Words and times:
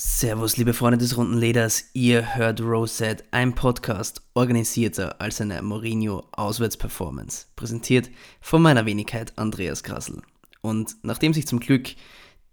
Servus, 0.00 0.56
liebe 0.56 0.74
Freunde 0.74 0.96
des 0.96 1.16
runden 1.16 1.36
Leders, 1.36 1.86
ihr 1.92 2.36
hört 2.36 2.60
Roset, 2.60 3.24
ein 3.32 3.56
Podcast 3.56 4.22
organisierter 4.32 5.20
als 5.20 5.40
eine 5.40 5.60
Mourinho-Auswärtsperformance, 5.60 7.48
präsentiert 7.56 8.08
von 8.40 8.62
meiner 8.62 8.86
Wenigkeit 8.86 9.36
Andreas 9.36 9.82
Grassel. 9.82 10.22
Und 10.60 10.94
nachdem 11.02 11.34
sich 11.34 11.48
zum 11.48 11.58
Glück 11.58 11.96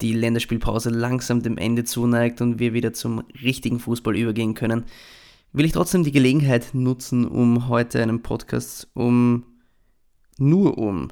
die 0.02 0.14
Länderspielpause 0.14 0.90
langsam 0.90 1.44
dem 1.44 1.60
Ende 1.60 1.84
zuneigt 1.84 2.42
und 2.42 2.58
wir 2.58 2.74
wieder 2.74 2.94
zum 2.94 3.20
richtigen 3.44 3.80
Fußball 3.80 4.18
übergehen 4.18 4.56
können, 4.56 4.86
will 5.54 5.66
ich 5.66 5.74
trotzdem 5.74 6.04
die 6.04 6.12
Gelegenheit 6.12 6.70
nutzen, 6.74 7.28
um 7.28 7.68
heute 7.68 8.02
einen 8.02 8.24
Podcast 8.24 8.90
um 8.96 9.46
nur 10.40 10.80
um 10.80 11.10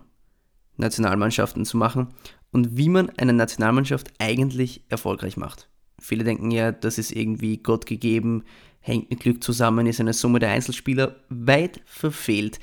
Nationalmannschaften 0.78 1.64
zu 1.64 1.78
machen 1.78 2.08
und 2.52 2.76
wie 2.76 2.90
man 2.90 3.12
eine 3.20 3.34
Nationalmannschaft 3.34 4.12
eigentlich 4.18 4.84
erfolgreich 4.90 5.38
macht. 5.38 5.70
Viele 6.04 6.26
denken 6.26 6.52
ja, 6.52 6.74
das 6.74 6.98
ist 6.98 7.14
irgendwie 7.14 7.60
Gott 7.64 7.86
gegeben, 7.86 8.44
hängt 8.82 9.10
mit 9.10 9.22
Glück 9.22 9.42
zusammen, 9.42 9.88
ist 9.88 10.02
eine 10.02 10.12
Summe 10.12 10.40
der 10.40 10.50
Einzelspieler. 10.50 11.16
Weit 11.30 11.80
verfehlt. 11.86 12.60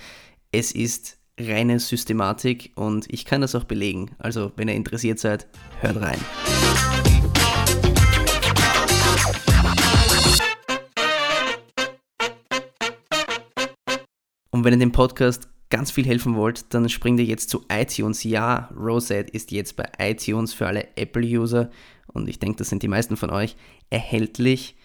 Es 0.53 0.73
ist 0.73 1.17
reine 1.41 1.81
Systematik 1.81 2.73
und 2.75 3.11
ich 3.11 3.25
kann 3.25 3.41
das 3.41 3.55
auch 3.55 3.65
belegen. 3.65 4.11
Also, 4.19 4.53
wenn 4.57 4.69
ihr 4.69 4.75
interessiert 4.75 5.21
seid, 5.21 5.47
hört 5.81 6.03
rein. 6.03 6.19
Und 14.51 14.65
wenn 14.65 14.75
ihr 14.75 14.81
dem 14.81 14.93
Podcast 14.93 15.49
ganz 15.71 15.91
viel 15.91 16.05
helfen 16.05 16.35
wollt, 16.35 16.75
dann 16.75 16.89
springt 16.89 17.21
ihr 17.21 17.27
jetzt 17.27 17.49
zu 17.49 17.65
iTunes. 17.73 18.25
Ja, 18.25 18.71
Rosette 18.77 19.33
ist 19.33 19.53
jetzt 19.53 19.77
bei 19.77 19.89
iTunes 19.99 20.53
für 20.53 20.67
alle 20.67 20.89
Apple-User 20.97 21.71
und 22.13 22.29
ich 22.29 22.39
denke, 22.39 22.59
das 22.59 22.69
sind 22.69 22.83
die 22.83 22.89
meisten 22.89 23.17
von 23.17 23.31
euch, 23.31 23.57
erhältlich. 23.89 24.77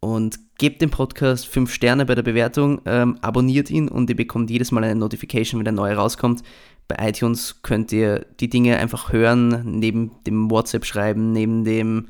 Und 0.00 0.38
gebt 0.58 0.80
dem 0.80 0.90
Podcast 0.90 1.48
5 1.48 1.72
Sterne 1.72 2.06
bei 2.06 2.14
der 2.14 2.22
Bewertung, 2.22 2.80
ähm, 2.86 3.18
abonniert 3.20 3.68
ihn 3.68 3.88
und 3.88 4.08
ihr 4.08 4.14
bekommt 4.14 4.48
jedes 4.48 4.70
Mal 4.70 4.84
eine 4.84 4.94
Notification, 4.94 5.58
wenn 5.58 5.64
der 5.64 5.72
neue 5.72 5.96
rauskommt. 5.96 6.44
Bei 6.86 7.08
iTunes 7.08 7.62
könnt 7.62 7.90
ihr 7.92 8.24
die 8.38 8.48
Dinge 8.48 8.78
einfach 8.78 9.12
hören, 9.12 9.78
neben 9.80 10.12
dem 10.24 10.52
WhatsApp 10.52 10.84
schreiben, 10.84 11.32
neben 11.32 11.64
dem 11.64 12.06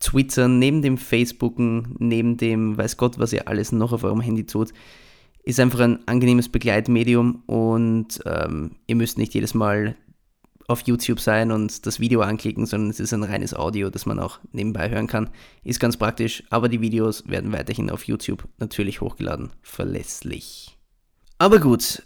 Twittern, 0.00 0.58
neben 0.58 0.82
dem 0.82 0.98
Facebooken, 0.98 1.94
neben 2.00 2.36
dem 2.36 2.76
weiß 2.76 2.96
Gott, 2.96 3.18
was 3.18 3.32
ihr 3.32 3.46
alles 3.46 3.70
noch 3.70 3.92
auf 3.92 4.02
eurem 4.02 4.20
Handy 4.20 4.44
tut. 4.44 4.72
Ist 5.42 5.60
einfach 5.60 5.80
ein 5.80 6.06
angenehmes 6.06 6.48
Begleitmedium 6.48 7.42
und 7.46 8.20
ähm, 8.26 8.76
ihr 8.86 8.96
müsst 8.96 9.18
nicht 9.18 9.34
jedes 9.34 9.54
Mal 9.54 9.96
auf 10.70 10.82
YouTube 10.82 11.18
sein 11.18 11.50
und 11.50 11.84
das 11.86 11.98
Video 11.98 12.20
anklicken, 12.20 12.64
sondern 12.64 12.90
es 12.90 13.00
ist 13.00 13.12
ein 13.12 13.24
reines 13.24 13.54
Audio, 13.54 13.90
das 13.90 14.06
man 14.06 14.20
auch 14.20 14.38
nebenbei 14.52 14.88
hören 14.88 15.08
kann. 15.08 15.30
Ist 15.64 15.80
ganz 15.80 15.96
praktisch, 15.96 16.44
aber 16.50 16.68
die 16.68 16.80
Videos 16.80 17.28
werden 17.28 17.52
weiterhin 17.52 17.90
auf 17.90 18.04
YouTube 18.04 18.46
natürlich 18.58 19.00
hochgeladen. 19.00 19.50
Verlässlich. 19.62 20.78
Aber 21.38 21.58
gut, 21.58 22.04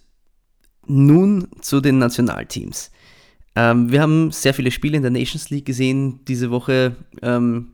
nun 0.87 1.49
zu 1.61 1.81
den 1.81 1.99
Nationalteams. 1.99 2.91
Ähm, 3.57 3.91
wir 3.91 4.01
haben 4.01 4.33
sehr 4.33 4.55
viele 4.55 4.71
Spiele 4.71 4.97
in 4.97 5.03
der 5.03 5.13
Nations 5.13 5.51
League 5.51 5.67
gesehen 5.67 6.25
diese 6.27 6.51
Woche. 6.51 6.97
Ähm, 7.23 7.73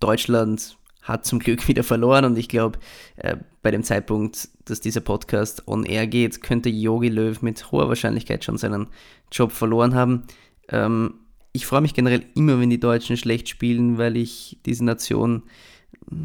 Deutschland 0.00 0.76
hat 1.06 1.24
zum 1.24 1.38
Glück 1.38 1.68
wieder 1.68 1.82
verloren 1.82 2.24
und 2.24 2.36
ich 2.36 2.48
glaube, 2.48 2.78
äh, 3.16 3.36
bei 3.62 3.70
dem 3.70 3.82
Zeitpunkt, 3.82 4.48
dass 4.64 4.80
dieser 4.80 5.00
Podcast 5.00 5.66
on 5.68 5.84
air 5.84 6.06
geht, 6.06 6.42
könnte 6.42 6.68
Yogi 6.68 7.08
Löw 7.08 7.40
mit 7.42 7.70
hoher 7.72 7.88
Wahrscheinlichkeit 7.88 8.44
schon 8.44 8.58
seinen 8.58 8.88
Job 9.30 9.52
verloren 9.52 9.94
haben. 9.94 10.24
Ähm, 10.68 11.14
ich 11.52 11.66
freue 11.66 11.80
mich 11.80 11.94
generell 11.94 12.24
immer, 12.34 12.60
wenn 12.60 12.70
die 12.70 12.80
Deutschen 12.80 13.16
schlecht 13.16 13.48
spielen, 13.48 13.98
weil 13.98 14.16
ich 14.16 14.58
diese 14.66 14.84
Nation, 14.84 15.44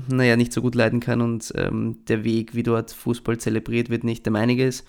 naja, 0.09 0.35
nicht 0.35 0.51
so 0.51 0.61
gut 0.61 0.75
leiden 0.75 0.99
kann 0.99 1.21
und 1.21 1.53
ähm, 1.55 1.99
der 2.07 2.23
Weg, 2.23 2.53
wie 2.53 2.63
dort 2.63 2.91
Fußball 2.91 3.37
zelebriert 3.37 3.89
wird, 3.89 4.03
nicht 4.03 4.25
der 4.25 4.33
meinige 4.33 4.65
ist. 4.65 4.85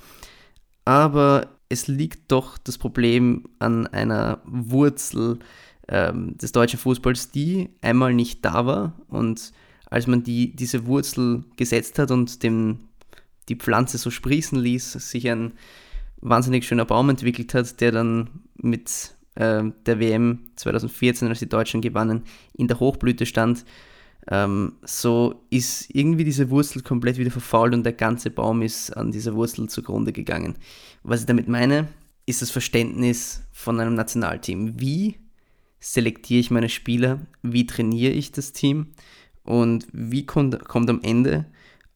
Aber 0.84 1.48
es 1.69 1.86
liegt 1.86 2.32
doch 2.32 2.58
das 2.58 2.76
Problem 2.76 3.44
an 3.58 3.86
einer 3.86 4.42
Wurzel 4.44 5.38
ähm, 5.88 6.36
des 6.36 6.52
deutschen 6.52 6.78
Fußballs, 6.78 7.31
die 7.31 7.70
einmal 7.81 8.14
nicht 8.14 8.44
da 8.44 8.66
war 8.66 9.00
und 9.08 9.52
als 9.92 10.06
man 10.06 10.22
die, 10.22 10.56
diese 10.56 10.86
Wurzel 10.86 11.44
gesetzt 11.56 11.98
hat 11.98 12.10
und 12.10 12.42
dem, 12.42 12.78
die 13.50 13.56
Pflanze 13.56 13.98
so 13.98 14.10
sprießen 14.10 14.58
ließ, 14.58 14.92
sich 14.92 15.28
ein 15.30 15.53
wahnsinnig 16.22 16.66
schöner 16.66 16.86
Baum 16.86 17.10
entwickelt 17.10 17.53
hat, 17.53 17.78
der 17.82 17.92
dann 17.92 18.31
mit 18.56 19.14
äh, 19.34 19.64
der 19.84 20.00
WM 20.00 20.47
2014, 20.56 21.28
als 21.28 21.41
die 21.41 21.48
Deutschen 21.48 21.82
gewannen, 21.82 22.22
in 22.54 22.69
der 22.69 22.81
Hochblüte 22.81 23.26
stand. 23.26 23.66
Ähm, 24.31 24.76
so 24.82 25.44
ist 25.50 25.94
irgendwie 25.94 26.25
diese 26.25 26.48
Wurzel 26.48 26.81
komplett 26.81 27.19
wieder 27.19 27.31
verfault 27.31 27.75
und 27.75 27.84
der 27.84 27.92
ganze 27.92 28.31
Baum 28.31 28.62
ist 28.62 28.97
an 28.97 29.12
dieser 29.12 29.34
Wurzel 29.34 29.69
zugrunde 29.69 30.12
gegangen. 30.12 30.54
Was 31.02 31.20
ich 31.20 31.26
damit 31.26 31.48
meine, 31.48 31.88
ist 32.25 32.41
das 32.41 32.50
Verständnis 32.50 33.42
von 33.52 33.78
einem 33.78 33.94
Nationalteam. 33.94 34.81
Wie 34.81 35.16
selektiere 35.81 36.41
ich 36.41 36.50
meine 36.50 36.70
Spieler? 36.70 37.20
Wie 37.42 37.66
trainiere 37.66 38.12
ich 38.12 38.32
das 38.32 38.52
Team? 38.52 38.86
Und 39.44 39.86
wie 39.92 40.26
kommt, 40.26 40.64
kommt 40.64 40.88
am 40.91 41.00
Ende 41.03 41.47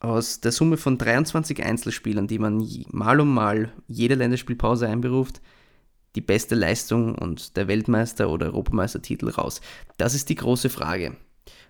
aus 0.00 0.40
der 0.40 0.52
Summe 0.52 0.76
von 0.76 0.98
23 0.98 1.64
Einzelspielern, 1.64 2.26
die 2.26 2.38
man 2.38 2.66
mal 2.90 3.20
um 3.20 3.32
mal 3.32 3.72
jede 3.86 4.14
Länderspielpause 4.14 4.88
einberuft, 4.88 5.40
die 6.14 6.20
beste 6.20 6.54
Leistung 6.54 7.14
und 7.14 7.56
der 7.56 7.68
Weltmeister- 7.68 8.30
oder 8.30 8.46
Europameistertitel 8.46 9.28
raus? 9.30 9.60
Das 9.96 10.14
ist 10.14 10.28
die 10.28 10.34
große 10.34 10.70
Frage. 10.70 11.16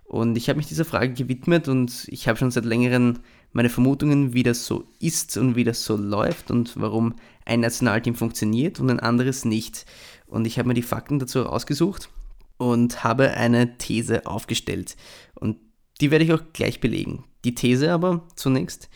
Und 0.05 0.37
ich 0.37 0.49
habe 0.49 0.59
mich 0.59 0.69
dieser 0.69 0.85
Frage 0.85 1.13
gewidmet 1.13 1.67
und 1.67 2.07
ich 2.09 2.29
habe 2.29 2.39
schon 2.39 2.53
seit 2.53 2.65
längerem 2.65 3.19
meine 3.53 3.69
Vermutungen, 3.69 4.35
wie 4.35 4.45
das 4.45 4.65
so 4.65 4.85
ist 5.01 5.37
und 5.37 5.57
wie 5.57 5.65
das 5.65 5.85
so 5.85 5.97
läuft 5.97 6.51
und 6.51 6.81
warum 6.81 7.15
ein 7.45 7.61
Nationalteam 7.61 8.15
funktioniert 8.15 8.79
und 8.79 8.89
ein 8.91 9.01
anderes 9.01 9.45
nicht. 9.45 9.85
Und 10.27 10.47
ich 10.47 10.59
habe 10.59 10.69
mir 10.69 10.75
die 10.75 10.83
Fakten 10.83 11.19
dazu 11.19 11.47
ausgesucht 11.47 12.09
und 12.57 13.03
habe 13.03 13.33
eine 13.33 13.79
These 13.79 14.27
aufgestellt. 14.27 14.97
Und 15.35 15.57
die 16.01 16.11
werde 16.11 16.25
ich 16.25 16.33
auch 16.33 16.43
gleich 16.53 16.81
belegen. 16.81 17.25
Die 17.45 17.55
These 17.55 17.93
aber 17.93 18.27
zunächst, 18.37 18.89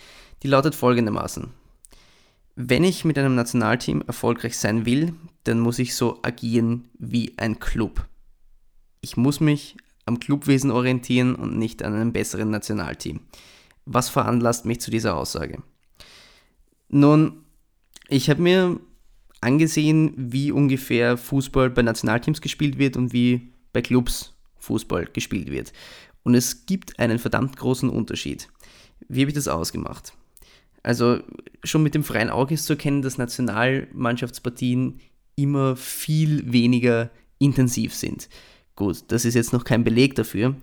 die 0.43 0.49
lautet 0.49 0.75
folgendermaßen. 0.75 1.49
Wenn 2.57 2.85
ich 2.85 3.05
mit 3.05 3.19
einem 3.19 3.35
Nationalteam 3.35 4.03
erfolgreich 4.07 4.57
sein 4.59 4.85
will, 4.85 5.15
dann 5.45 5.61
muss 5.61 5.79
ich 5.79 5.95
so 5.95 6.19
agieren 6.23 6.89
wie 6.99 7.33
ein 7.39 7.59
Club. 7.59 8.07
Ich 9.01 9.17
muss 9.17 9.41
mich 9.41 9.77
am 10.05 10.21
Clubwesen 10.21 10.71
orientieren 10.71 11.35
und 11.35 11.57
nicht 11.57 11.83
an 11.83 11.95
einem 11.95 12.13
besseren 12.13 12.51
Nationalteam. 12.51 13.21
Was 13.87 14.09
veranlasst 14.09 14.67
mich 14.67 14.81
zu 14.81 14.91
dieser 14.91 15.17
Aussage? 15.17 15.63
Nun, 16.89 17.45
ich 18.09 18.29
habe 18.29 18.43
mir 18.43 18.81
angesehen, 19.41 20.13
wie 20.17 20.53
ungefähr 20.53 21.17
Fußball 21.17 21.71
bei 21.71 21.83
Nationalteams 21.83 22.41
gespielt 22.41 22.79
wird 22.79 22.97
und 22.97 23.13
wie 23.13 23.53
bei 23.73 23.81
Clubs 23.81 24.35
Fußball 24.59 25.09
gespielt 25.13 25.51
wird. 25.51 25.73
Und 26.23 26.35
es 26.35 26.67
gibt 26.67 26.99
einen 26.99 27.19
verdammt 27.19 27.57
großen 27.57 27.89
Unterschied. 27.89 28.49
Wie 29.09 29.21
habe 29.23 29.31
ich 29.31 29.35
das 29.35 29.49
ausgemacht? 29.49 30.13
Also 30.83 31.21
schon 31.65 31.83
mit 31.83 31.95
dem 31.95 32.05
freien 32.05 32.31
Auge 32.31 32.55
ist 32.55 32.67
zu 32.67 32.75
erkennen, 32.75 33.03
dass 33.03 33.19
Nationalmannschaftspartien 33.19 35.01
immer 35.37 35.77
viel 35.77 36.53
weniger 36.53 37.11
intensiv 37.39 37.95
sind. 37.95 38.29
Gut, 38.77 39.05
das 39.09 39.25
ist 39.25 39.35
jetzt 39.35 39.53
noch 39.53 39.65
kein 39.65 39.85
Beleg 39.85 40.15
dafür. 40.15 40.57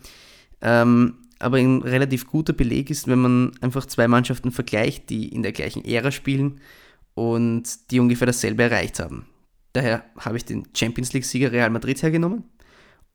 Ähm, 0.62 1.16
aber 1.40 1.57
ein 1.57 1.81
relativ 1.84 2.28
guter 2.28 2.53
Beleg 2.53 2.89
ist, 2.89 3.07
wenn 3.07 3.19
man 3.19 3.51
einfach 3.62 3.85
zwei 3.85 4.07
Mannschaften 4.07 4.51
vergleicht, 4.51 5.09
die 5.09 5.29
in 5.29 5.44
der 5.44 5.51
gleichen 5.51 5.85
Ära 5.85 6.12
spielen 6.12 6.62
und 7.13 7.91
die 7.91 8.00
ungefähr 8.00 8.25
dasselbe 8.25 8.63
erreicht 8.63 9.00
haben. 9.00 9.28
Daher 9.74 10.03
habe 10.18 10.38
ich 10.38 10.45
den 10.45 10.68
Champions 10.75 11.13
League-Sieger 11.13 11.51
Real 11.51 11.69
Madrid 11.69 12.01
hergenommen 12.01 12.44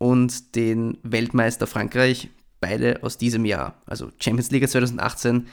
und 0.02 0.56
den 0.56 0.98
Weltmeister 1.04 1.68
Frankreich, 1.68 2.28
beide 2.58 3.04
aus 3.04 3.18
diesem 3.18 3.44
Jahr. 3.44 3.80
Also 3.86 4.10
Champions 4.18 4.50
League 4.50 4.68
2018 4.68 5.46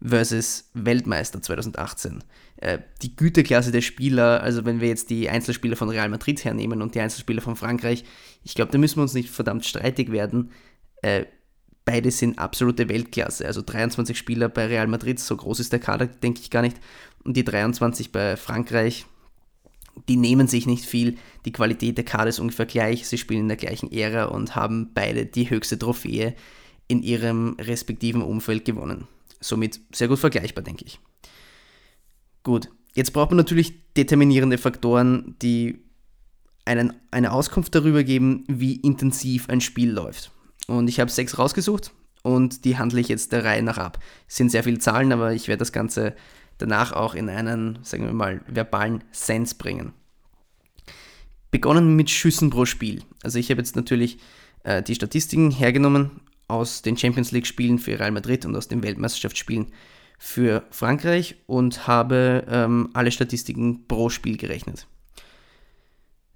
versus 0.00 0.70
Weltmeister 0.74 1.42
2018. 1.42 2.22
Äh, 2.58 2.78
die 3.02 3.16
Güteklasse 3.16 3.72
der 3.72 3.80
Spieler, 3.80 4.44
also 4.44 4.64
wenn 4.64 4.80
wir 4.80 4.86
jetzt 4.86 5.10
die 5.10 5.28
Einzelspieler 5.28 5.74
von 5.74 5.88
Real 5.88 6.08
Madrid 6.08 6.44
hernehmen 6.44 6.82
und 6.82 6.94
die 6.94 7.00
Einzelspieler 7.00 7.42
von 7.42 7.56
Frankreich, 7.56 8.04
ich 8.44 8.54
glaube, 8.54 8.70
da 8.70 8.78
müssen 8.78 8.98
wir 8.98 9.02
uns 9.02 9.14
nicht 9.14 9.28
verdammt 9.28 9.66
streitig 9.66 10.12
werden. 10.12 10.52
Äh, 11.02 11.24
beide 11.84 12.12
sind 12.12 12.38
absolute 12.38 12.88
Weltklasse. 12.88 13.44
Also 13.44 13.60
23 13.60 14.16
Spieler 14.16 14.48
bei 14.48 14.66
Real 14.66 14.86
Madrid, 14.86 15.18
so 15.18 15.36
groß 15.36 15.58
ist 15.58 15.72
der 15.72 15.80
Kader, 15.80 16.06
denke 16.06 16.42
ich 16.42 16.50
gar 16.50 16.62
nicht. 16.62 16.76
Und 17.24 17.36
die 17.36 17.44
23 17.44 18.12
bei 18.12 18.36
Frankreich, 18.36 19.06
die 20.08 20.16
nehmen 20.16 20.46
sich 20.46 20.66
nicht 20.66 20.84
viel. 20.84 21.16
Die 21.44 21.52
Qualität 21.52 21.96
der 21.96 22.04
Kader 22.04 22.28
ist 22.28 22.38
ungefähr 22.38 22.66
gleich. 22.66 23.06
Sie 23.06 23.18
spielen 23.18 23.42
in 23.42 23.48
der 23.48 23.56
gleichen 23.56 23.90
Ära 23.90 24.26
und 24.26 24.54
haben 24.54 24.90
beide 24.94 25.26
die 25.26 25.50
höchste 25.50 25.78
Trophäe 25.78 26.34
in 26.88 27.02
ihrem 27.02 27.56
respektiven 27.58 28.22
Umfeld 28.22 28.64
gewonnen. 28.64 29.08
Somit 29.40 29.80
sehr 29.92 30.08
gut 30.08 30.18
vergleichbar, 30.18 30.64
denke 30.64 30.84
ich. 30.84 31.00
Gut, 32.42 32.68
jetzt 32.94 33.12
braucht 33.12 33.30
man 33.30 33.38
natürlich 33.38 33.74
determinierende 33.96 34.58
Faktoren, 34.58 35.34
die 35.42 35.82
einen, 36.64 36.92
eine 37.10 37.32
Auskunft 37.32 37.74
darüber 37.74 38.04
geben, 38.04 38.44
wie 38.48 38.76
intensiv 38.76 39.48
ein 39.48 39.60
Spiel 39.60 39.90
läuft. 39.90 40.32
Und 40.66 40.88
ich 40.88 41.00
habe 41.00 41.10
sechs 41.10 41.38
rausgesucht 41.38 41.92
und 42.22 42.64
die 42.64 42.76
handle 42.76 43.00
ich 43.00 43.08
jetzt 43.08 43.32
der 43.32 43.44
Reihe 43.44 43.62
nach 43.62 43.78
ab. 43.78 43.98
Es 44.28 44.36
sind 44.36 44.50
sehr 44.50 44.64
viele 44.64 44.78
Zahlen, 44.78 45.12
aber 45.12 45.32
ich 45.32 45.48
werde 45.48 45.60
das 45.60 45.72
Ganze 45.72 46.14
danach 46.58 46.92
auch 46.92 47.14
in 47.14 47.28
einen, 47.28 47.78
sagen 47.82 48.04
wir 48.04 48.12
mal, 48.12 48.40
verbalen 48.46 49.04
Sens 49.10 49.54
bringen. 49.54 49.92
Begonnen 51.50 51.96
mit 51.96 52.10
Schüssen 52.10 52.50
pro 52.50 52.66
Spiel. 52.66 53.02
Also 53.22 53.38
ich 53.38 53.50
habe 53.50 53.60
jetzt 53.60 53.76
natürlich 53.76 54.18
äh, 54.64 54.82
die 54.82 54.94
Statistiken 54.94 55.50
hergenommen 55.50 56.20
aus 56.48 56.82
den 56.82 56.96
Champions 56.96 57.32
League-Spielen 57.32 57.78
für 57.78 57.98
Real 57.98 58.10
Madrid 58.10 58.44
und 58.44 58.54
aus 58.56 58.68
den 58.68 58.82
Weltmeisterschaftsspielen 58.82 59.72
für 60.18 60.64
Frankreich 60.70 61.36
und 61.46 61.86
habe 61.86 62.44
ähm, 62.48 62.90
alle 62.94 63.10
Statistiken 63.10 63.86
pro 63.86 64.08
Spiel 64.08 64.36
gerechnet. 64.36 64.86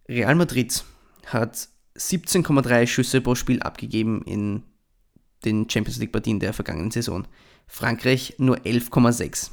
Real 0.09 0.35
Madrid 0.35 0.85
hat 1.27 1.69
17,3 1.97 2.87
Schüsse 2.87 3.21
pro 3.21 3.35
Spiel 3.35 3.61
abgegeben 3.63 4.23
in 4.23 4.63
den 5.45 5.69
Champions 5.71 5.99
League-Partien 5.99 6.41
der 6.41 6.53
vergangenen 6.53 6.91
Saison. 6.91 7.27
Frankreich 7.67 8.35
nur 8.39 8.59
11,6. 8.59 9.51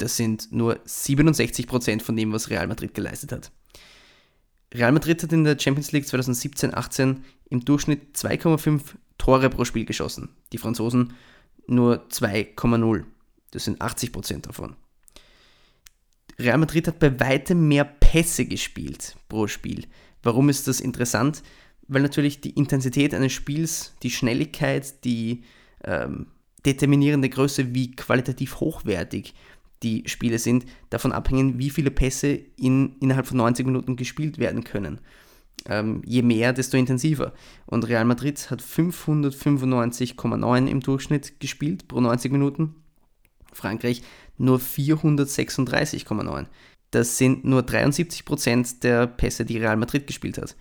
Das 0.00 0.16
sind 0.16 0.50
nur 0.50 0.78
67% 0.86 2.00
von 2.00 2.16
dem, 2.16 2.32
was 2.32 2.48
Real 2.48 2.66
Madrid 2.66 2.94
geleistet 2.94 3.32
hat. 3.32 3.52
Real 4.72 4.92
Madrid 4.92 5.22
hat 5.22 5.32
in 5.32 5.44
der 5.44 5.58
Champions 5.58 5.92
League 5.92 6.06
2017-18 6.06 7.16
im 7.50 7.64
Durchschnitt 7.64 8.16
2,5 8.16 8.80
Tore 9.18 9.50
pro 9.50 9.64
Spiel 9.66 9.84
geschossen. 9.84 10.30
Die 10.52 10.58
Franzosen 10.58 11.12
nur 11.66 12.08
2,0. 12.08 13.04
Das 13.50 13.64
sind 13.64 13.82
80% 13.82 14.42
davon. 14.42 14.74
Real 16.38 16.56
Madrid 16.56 16.88
hat 16.88 16.98
bei 16.98 17.20
weitem 17.20 17.68
mehr 17.68 17.84
Pässe 17.84 18.46
gespielt 18.46 19.16
pro 19.28 19.48
Spiel. 19.48 19.86
Warum 20.22 20.48
ist 20.48 20.66
das 20.66 20.80
interessant? 20.80 21.42
Weil 21.88 22.02
natürlich 22.02 22.40
die 22.40 22.50
Intensität 22.50 23.12
eines 23.12 23.32
Spiels, 23.32 23.92
die 24.02 24.10
Schnelligkeit, 24.10 25.04
die 25.04 25.42
ähm, 25.84 26.28
determinierende 26.64 27.28
Größe, 27.28 27.74
wie 27.74 27.90
qualitativ 27.90 28.60
hochwertig 28.60 29.34
die 29.82 30.04
Spiele 30.06 30.38
sind, 30.38 30.66
davon 30.90 31.12
abhängen, 31.12 31.58
wie 31.58 31.70
viele 31.70 31.90
Pässe 31.90 32.40
in, 32.56 32.96
innerhalb 33.00 33.26
von 33.26 33.38
90 33.38 33.66
Minuten 33.66 33.96
gespielt 33.96 34.38
werden 34.38 34.64
können. 34.64 35.00
Ähm, 35.66 36.02
je 36.04 36.22
mehr, 36.22 36.52
desto 36.52 36.76
intensiver. 36.76 37.32
Und 37.66 37.88
Real 37.88 38.04
Madrid 38.04 38.50
hat 38.50 38.62
595,9 38.62 40.66
im 40.66 40.80
Durchschnitt 40.80 41.40
gespielt 41.40 41.88
pro 41.88 42.00
90 42.00 42.32
Minuten. 42.32 42.74
Frankreich 43.52 44.02
nur 44.38 44.58
436,9. 44.58 46.46
Das 46.90 47.18
sind 47.18 47.44
nur 47.44 47.62
73% 47.62 48.80
der 48.80 49.06
Pässe, 49.06 49.44
die 49.44 49.58
Real 49.58 49.76
Madrid 49.76 50.06
gespielt 50.06 50.38
hat. 50.38 50.56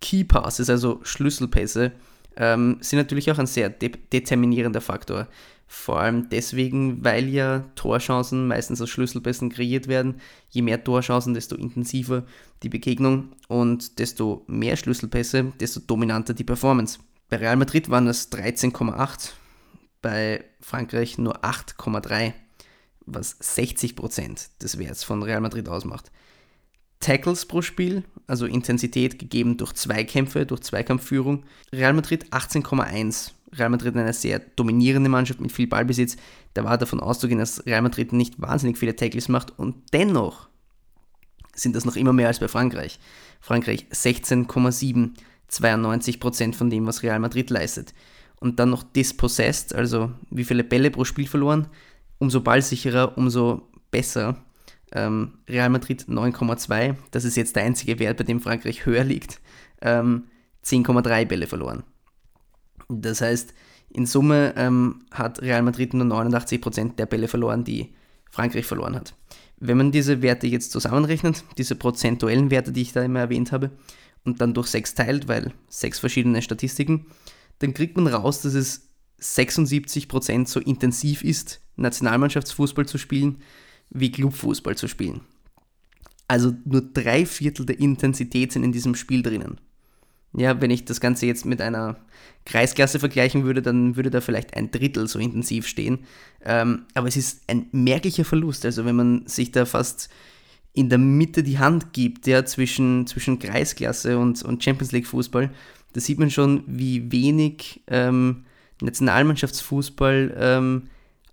Key 0.00 0.24
Passes, 0.24 0.68
also 0.68 1.00
Schlüsselpässe, 1.02 1.92
ähm, 2.36 2.78
sind 2.80 2.98
natürlich 2.98 3.30
auch 3.30 3.38
ein 3.38 3.46
sehr 3.46 3.70
de 3.70 3.92
determinierender 4.12 4.80
Faktor. 4.80 5.28
Vor 5.66 6.00
allem 6.00 6.28
deswegen, 6.28 7.02
weil 7.02 7.30
ja 7.30 7.60
Torchancen 7.76 8.46
meistens 8.46 8.82
aus 8.82 8.90
Schlüsselpässen 8.90 9.48
kreiert 9.48 9.88
werden. 9.88 10.20
Je 10.50 10.60
mehr 10.60 10.84
Torchancen, 10.84 11.32
desto 11.32 11.56
intensiver 11.56 12.24
die 12.62 12.68
Begegnung 12.68 13.30
und 13.48 13.98
desto 13.98 14.44
mehr 14.46 14.76
Schlüsselpässe, 14.76 15.52
desto 15.58 15.80
dominanter 15.80 16.34
die 16.34 16.44
Performance. 16.44 16.98
Bei 17.30 17.38
Real 17.38 17.56
Madrid 17.56 17.88
waren 17.88 18.06
es 18.06 18.30
13,8, 18.30 19.30
bei 20.02 20.44
Frankreich 20.60 21.16
nur 21.16 21.42
8,3, 21.42 22.34
was 23.06 23.40
60% 23.40 24.50
des 24.60 24.78
Werts 24.78 25.04
von 25.04 25.22
Real 25.22 25.40
Madrid 25.40 25.70
ausmacht. 25.70 26.12
Tackles 27.02 27.44
pro 27.44 27.60
Spiel, 27.60 28.04
also 28.26 28.46
Intensität 28.46 29.18
gegeben 29.18 29.58
durch 29.58 29.74
Zweikämpfe, 29.74 30.46
durch 30.46 30.62
Zweikampfführung. 30.62 31.44
Real 31.72 31.92
Madrid 31.92 32.26
18,1 32.30 33.32
Real 33.54 33.68
Madrid 33.68 33.96
eine 33.96 34.12
sehr 34.12 34.40
dominierende 34.56 35.10
Mannschaft 35.10 35.40
mit 35.40 35.52
viel 35.52 35.66
Ballbesitz. 35.66 36.16
Da 36.54 36.64
war 36.64 36.78
davon 36.78 37.00
auszugehen, 37.00 37.38
dass 37.38 37.64
Real 37.66 37.82
Madrid 37.82 38.12
nicht 38.12 38.40
wahnsinnig 38.40 38.78
viele 38.78 38.96
Tackles 38.96 39.28
macht 39.28 39.58
und 39.58 39.76
dennoch 39.92 40.48
sind 41.54 41.76
das 41.76 41.84
noch 41.84 41.96
immer 41.96 42.14
mehr 42.14 42.28
als 42.28 42.40
bei 42.40 42.48
Frankreich. 42.48 42.98
Frankreich 43.40 43.86
16,7, 43.92 45.10
92% 45.50 46.54
von 46.54 46.70
dem, 46.70 46.86
was 46.86 47.02
Real 47.02 47.18
Madrid 47.18 47.50
leistet. 47.50 47.92
Und 48.40 48.58
dann 48.58 48.70
noch 48.70 48.82
dispossessed, 48.82 49.74
also 49.74 50.12
wie 50.30 50.44
viele 50.44 50.64
Bälle 50.64 50.90
pro 50.90 51.04
Spiel 51.04 51.26
verloren. 51.26 51.68
Umso 52.18 52.40
ballsicherer, 52.40 53.18
umso 53.18 53.68
besser. 53.90 54.42
Ähm, 54.92 55.38
Real 55.48 55.70
Madrid 55.70 56.04
9,2, 56.08 56.96
das 57.10 57.24
ist 57.24 57.36
jetzt 57.36 57.56
der 57.56 57.64
einzige 57.64 57.98
Wert, 57.98 58.18
bei 58.18 58.24
dem 58.24 58.40
Frankreich 58.40 58.86
höher 58.86 59.04
liegt. 59.04 59.40
Ähm, 59.80 60.24
10,3 60.64 61.24
Bälle 61.26 61.46
verloren. 61.46 61.82
Das 62.88 63.20
heißt, 63.20 63.54
in 63.90 64.06
Summe 64.06 64.54
ähm, 64.56 65.04
hat 65.10 65.42
Real 65.42 65.62
Madrid 65.62 65.94
nur 65.94 66.06
89% 66.06 66.96
der 66.96 67.06
Bälle 67.06 67.28
verloren, 67.28 67.64
die 67.64 67.94
Frankreich 68.30 68.66
verloren 68.66 68.94
hat. 68.94 69.14
Wenn 69.58 69.76
man 69.76 69.92
diese 69.92 70.22
Werte 70.22 70.46
jetzt 70.46 70.72
zusammenrechnet, 70.72 71.44
diese 71.58 71.76
prozentuellen 71.76 72.50
Werte, 72.50 72.72
die 72.72 72.82
ich 72.82 72.92
da 72.92 73.02
immer 73.02 73.20
erwähnt 73.20 73.52
habe, 73.52 73.70
und 74.24 74.40
dann 74.40 74.54
durch 74.54 74.68
sechs 74.68 74.94
teilt, 74.94 75.28
weil 75.28 75.52
sechs 75.68 75.98
verschiedene 75.98 76.42
Statistiken, 76.42 77.06
dann 77.58 77.74
kriegt 77.74 77.96
man 77.96 78.06
raus, 78.06 78.42
dass 78.42 78.54
es 78.54 78.88
76% 79.20 80.48
so 80.48 80.60
intensiv 80.60 81.22
ist, 81.22 81.60
Nationalmannschaftsfußball 81.76 82.86
zu 82.86 82.98
spielen, 82.98 83.38
wie 83.92 84.10
Clubfußball 84.10 84.76
zu 84.76 84.88
spielen. 84.88 85.20
Also 86.28 86.54
nur 86.64 86.80
drei 86.80 87.26
Viertel 87.26 87.66
der 87.66 87.78
Intensität 87.78 88.52
sind 88.52 88.64
in 88.64 88.72
diesem 88.72 88.94
Spiel 88.94 89.22
drinnen. 89.22 89.60
Ja, 90.34 90.60
wenn 90.62 90.70
ich 90.70 90.86
das 90.86 91.00
Ganze 91.00 91.26
jetzt 91.26 91.44
mit 91.44 91.60
einer 91.60 91.96
Kreisklasse 92.46 92.98
vergleichen 92.98 93.44
würde, 93.44 93.60
dann 93.60 93.96
würde 93.96 94.10
da 94.10 94.22
vielleicht 94.22 94.56
ein 94.56 94.70
Drittel 94.70 95.06
so 95.06 95.18
intensiv 95.18 95.66
stehen. 95.66 96.00
Ähm, 96.42 96.86
aber 96.94 97.08
es 97.08 97.16
ist 97.16 97.42
ein 97.48 97.66
merklicher 97.72 98.24
Verlust. 98.24 98.64
Also 98.64 98.86
wenn 98.86 98.96
man 98.96 99.26
sich 99.26 99.52
da 99.52 99.66
fast 99.66 100.08
in 100.72 100.88
der 100.88 100.98
Mitte 100.98 101.42
die 101.42 101.58
Hand 101.58 101.92
gibt, 101.92 102.26
ja, 102.26 102.46
zwischen, 102.46 103.06
zwischen 103.06 103.38
Kreisklasse 103.38 104.18
und, 104.18 104.42
und 104.42 104.64
Champions 104.64 104.92
League 104.92 105.06
Fußball, 105.06 105.50
da 105.92 106.00
sieht 106.00 106.18
man 106.18 106.30
schon, 106.30 106.64
wie 106.66 107.12
wenig 107.12 107.82
ähm, 107.88 108.44
Nationalmannschaftsfußball 108.80 110.34
ähm, 110.38 110.84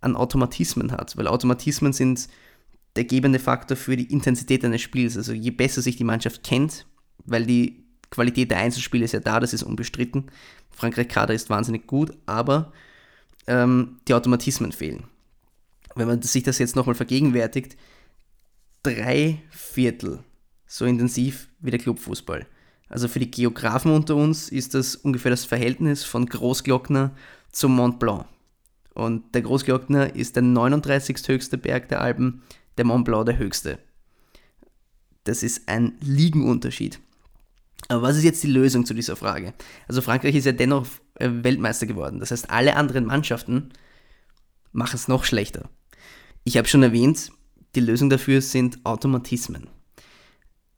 an 0.01 0.17
Automatismen 0.17 0.91
hat. 0.91 1.15
Weil 1.15 1.27
Automatismen 1.27 1.93
sind 1.93 2.27
der 2.99 3.05
gebende 3.05 3.39
Faktor 3.39 3.77
für 3.77 3.95
die 3.95 4.11
Intensität 4.11 4.65
eines 4.65 4.81
Spiels. 4.81 5.15
Also 5.15 5.31
je 5.31 5.51
besser 5.51 5.81
sich 5.81 5.95
die 5.95 6.03
Mannschaft 6.03 6.43
kennt, 6.43 6.85
weil 7.23 7.45
die 7.45 7.85
Qualität 8.09 8.51
der 8.51 8.57
Einzelspiele 8.57 9.05
ist 9.05 9.13
ja 9.13 9.21
da, 9.21 9.39
das 9.39 9.53
ist 9.53 9.63
unbestritten. 9.63 10.25
Frankreich-Kader 10.71 11.33
ist 11.33 11.49
wahnsinnig 11.49 11.87
gut, 11.87 12.11
aber 12.25 12.73
ähm, 13.47 13.99
die 14.05 14.13
Automatismen 14.13 14.73
fehlen. 14.73 15.05
Wenn 15.95 16.09
man 16.09 16.21
sich 16.21 16.43
das 16.43 16.59
jetzt 16.59 16.75
nochmal 16.75 16.93
vergegenwärtigt, 16.93 17.77
drei 18.83 19.41
Viertel 19.49 20.19
so 20.67 20.83
intensiv 20.83 21.47
wie 21.61 21.71
der 21.71 21.79
Clubfußball. 21.79 22.47
Also 22.89 23.07
für 23.07 23.19
die 23.19 23.31
Geografen 23.31 23.93
unter 23.93 24.17
uns 24.17 24.49
ist 24.49 24.73
das 24.73 24.97
ungefähr 24.97 25.31
das 25.31 25.45
Verhältnis 25.45 26.03
von 26.03 26.25
Großglockner 26.25 27.15
zum 27.53 27.77
Mont 27.77 27.97
Blanc. 27.97 28.25
Und 28.93 29.33
der 29.33 29.43
Großglockner 29.43 30.17
ist 30.17 30.35
der 30.35 30.43
39. 30.43 31.15
höchste 31.29 31.57
Berg 31.57 31.87
der 31.87 32.01
Alpen, 32.01 32.41
der 32.77 32.85
Mont 32.85 33.05
Blanc 33.05 33.25
der 33.25 33.37
höchste. 33.37 33.79
Das 35.23 35.43
ist 35.43 35.67
ein 35.67 35.93
Liegenunterschied. 36.01 36.99
Aber 37.87 38.01
was 38.03 38.17
ist 38.17 38.23
jetzt 38.23 38.43
die 38.43 38.47
Lösung 38.47 38.85
zu 38.85 38.93
dieser 38.93 39.15
Frage? 39.15 39.53
Also 39.87 40.01
Frankreich 40.01 40.35
ist 40.35 40.45
ja 40.45 40.51
dennoch 40.51 40.85
äh, 41.15 41.29
Weltmeister 41.31 41.85
geworden. 41.85 42.19
Das 42.19 42.31
heißt, 42.31 42.49
alle 42.49 42.75
anderen 42.75 43.05
Mannschaften 43.05 43.69
machen 44.71 44.95
es 44.95 45.07
noch 45.07 45.23
schlechter. 45.23 45.69
Ich 46.43 46.57
habe 46.57 46.67
schon 46.67 46.83
erwähnt, 46.83 47.31
die 47.75 47.79
Lösung 47.79 48.09
dafür 48.09 48.41
sind 48.41 48.83
Automatismen. 48.85 49.67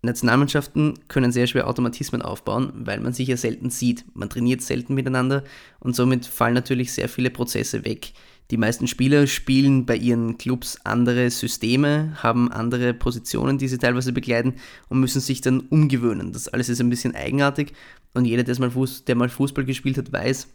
Nationalmannschaften 0.04 1.00
können 1.08 1.32
sehr 1.32 1.48
schwer 1.48 1.68
Automatismen 1.68 2.22
aufbauen, 2.22 2.72
weil 2.76 3.00
man 3.00 3.14
sich 3.14 3.28
ja 3.28 3.38
selten 3.38 3.70
sieht. 3.70 4.06
Man 4.16 4.30
trainiert 4.30 4.62
selten 4.62 4.96
miteinander 4.96 5.44
und 5.80 5.96
somit 5.96 6.26
fallen 6.26 6.56
natürlich 6.56 6.92
sehr 6.92 7.08
viele 7.08 7.30
Prozesse 7.30 7.86
weg, 7.86 8.14
die 8.52 8.58
meisten 8.58 8.88
Spieler 8.88 9.28
spielen 9.28 9.86
bei 9.86 9.96
ihren 9.96 10.38
Clubs 10.38 10.78
andere 10.84 11.30
Systeme, 11.32 12.14
haben 12.22 12.52
andere 12.52 12.94
Positionen, 12.94 13.58
die 13.58 13.70
sie 13.70 13.78
teilweise 13.78 14.12
begleiten 14.12 14.56
und 14.90 15.00
müssen 15.00 15.22
sich 15.22 15.40
dann 15.40 15.62
umgewöhnen. 15.62 16.34
Das 16.34 16.50
alles 16.50 16.68
ist 16.68 16.82
ein 16.82 16.90
bisschen 16.90 17.16
eigenartig 17.16 17.74
und 18.14 18.26
jeder, 18.26 18.44
der 18.44 18.60
mal, 18.60 18.70
Fuß, 18.70 19.06
der 19.06 19.16
mal 19.16 19.30
Fußball 19.30 19.64
gespielt 19.64 19.98
hat, 19.98 20.12
weiß, 20.12 20.48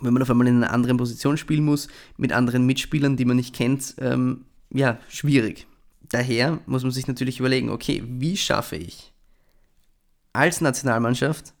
wenn 0.00 0.12
man 0.12 0.22
auf 0.22 0.30
einmal 0.30 0.48
in 0.48 0.56
einer 0.56 0.72
anderen 0.72 0.96
Position 0.96 1.36
spielen 1.36 1.64
muss, 1.64 1.86
mit 2.16 2.32
anderen 2.32 2.66
Mitspielern, 2.66 3.16
die 3.16 3.24
man 3.24 3.36
nicht 3.36 3.54
kennt, 3.54 3.94
ähm, 3.98 4.44
ja, 4.70 4.98
schwierig. 5.08 5.68
Daher 6.10 6.58
muss 6.66 6.82
man 6.82 6.90
sich 6.92 7.06
natürlich 7.06 7.38
überlegen, 7.38 7.70
okay, 7.70 8.02
wie 8.06 8.36
schaffe 8.36 8.76
ich 8.76 9.12
als 10.32 10.60
Nationalmannschaft 10.60 11.54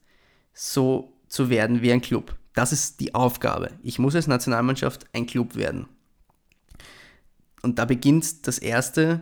so 0.52 1.12
zu 1.28 1.48
werden 1.48 1.80
wie 1.80 1.92
ein 1.92 2.00
Club? 2.00 2.36
Das 2.54 2.72
ist 2.72 3.00
die 3.00 3.14
Aufgabe. 3.14 3.72
Ich 3.82 3.98
muss 3.98 4.14
als 4.14 4.26
Nationalmannschaft 4.26 5.06
ein 5.12 5.26
Club 5.26 5.56
werden. 5.56 5.88
Und 7.62 7.78
da 7.78 7.84
beginnt 7.84 8.46
das 8.46 8.58
erste 8.58 9.20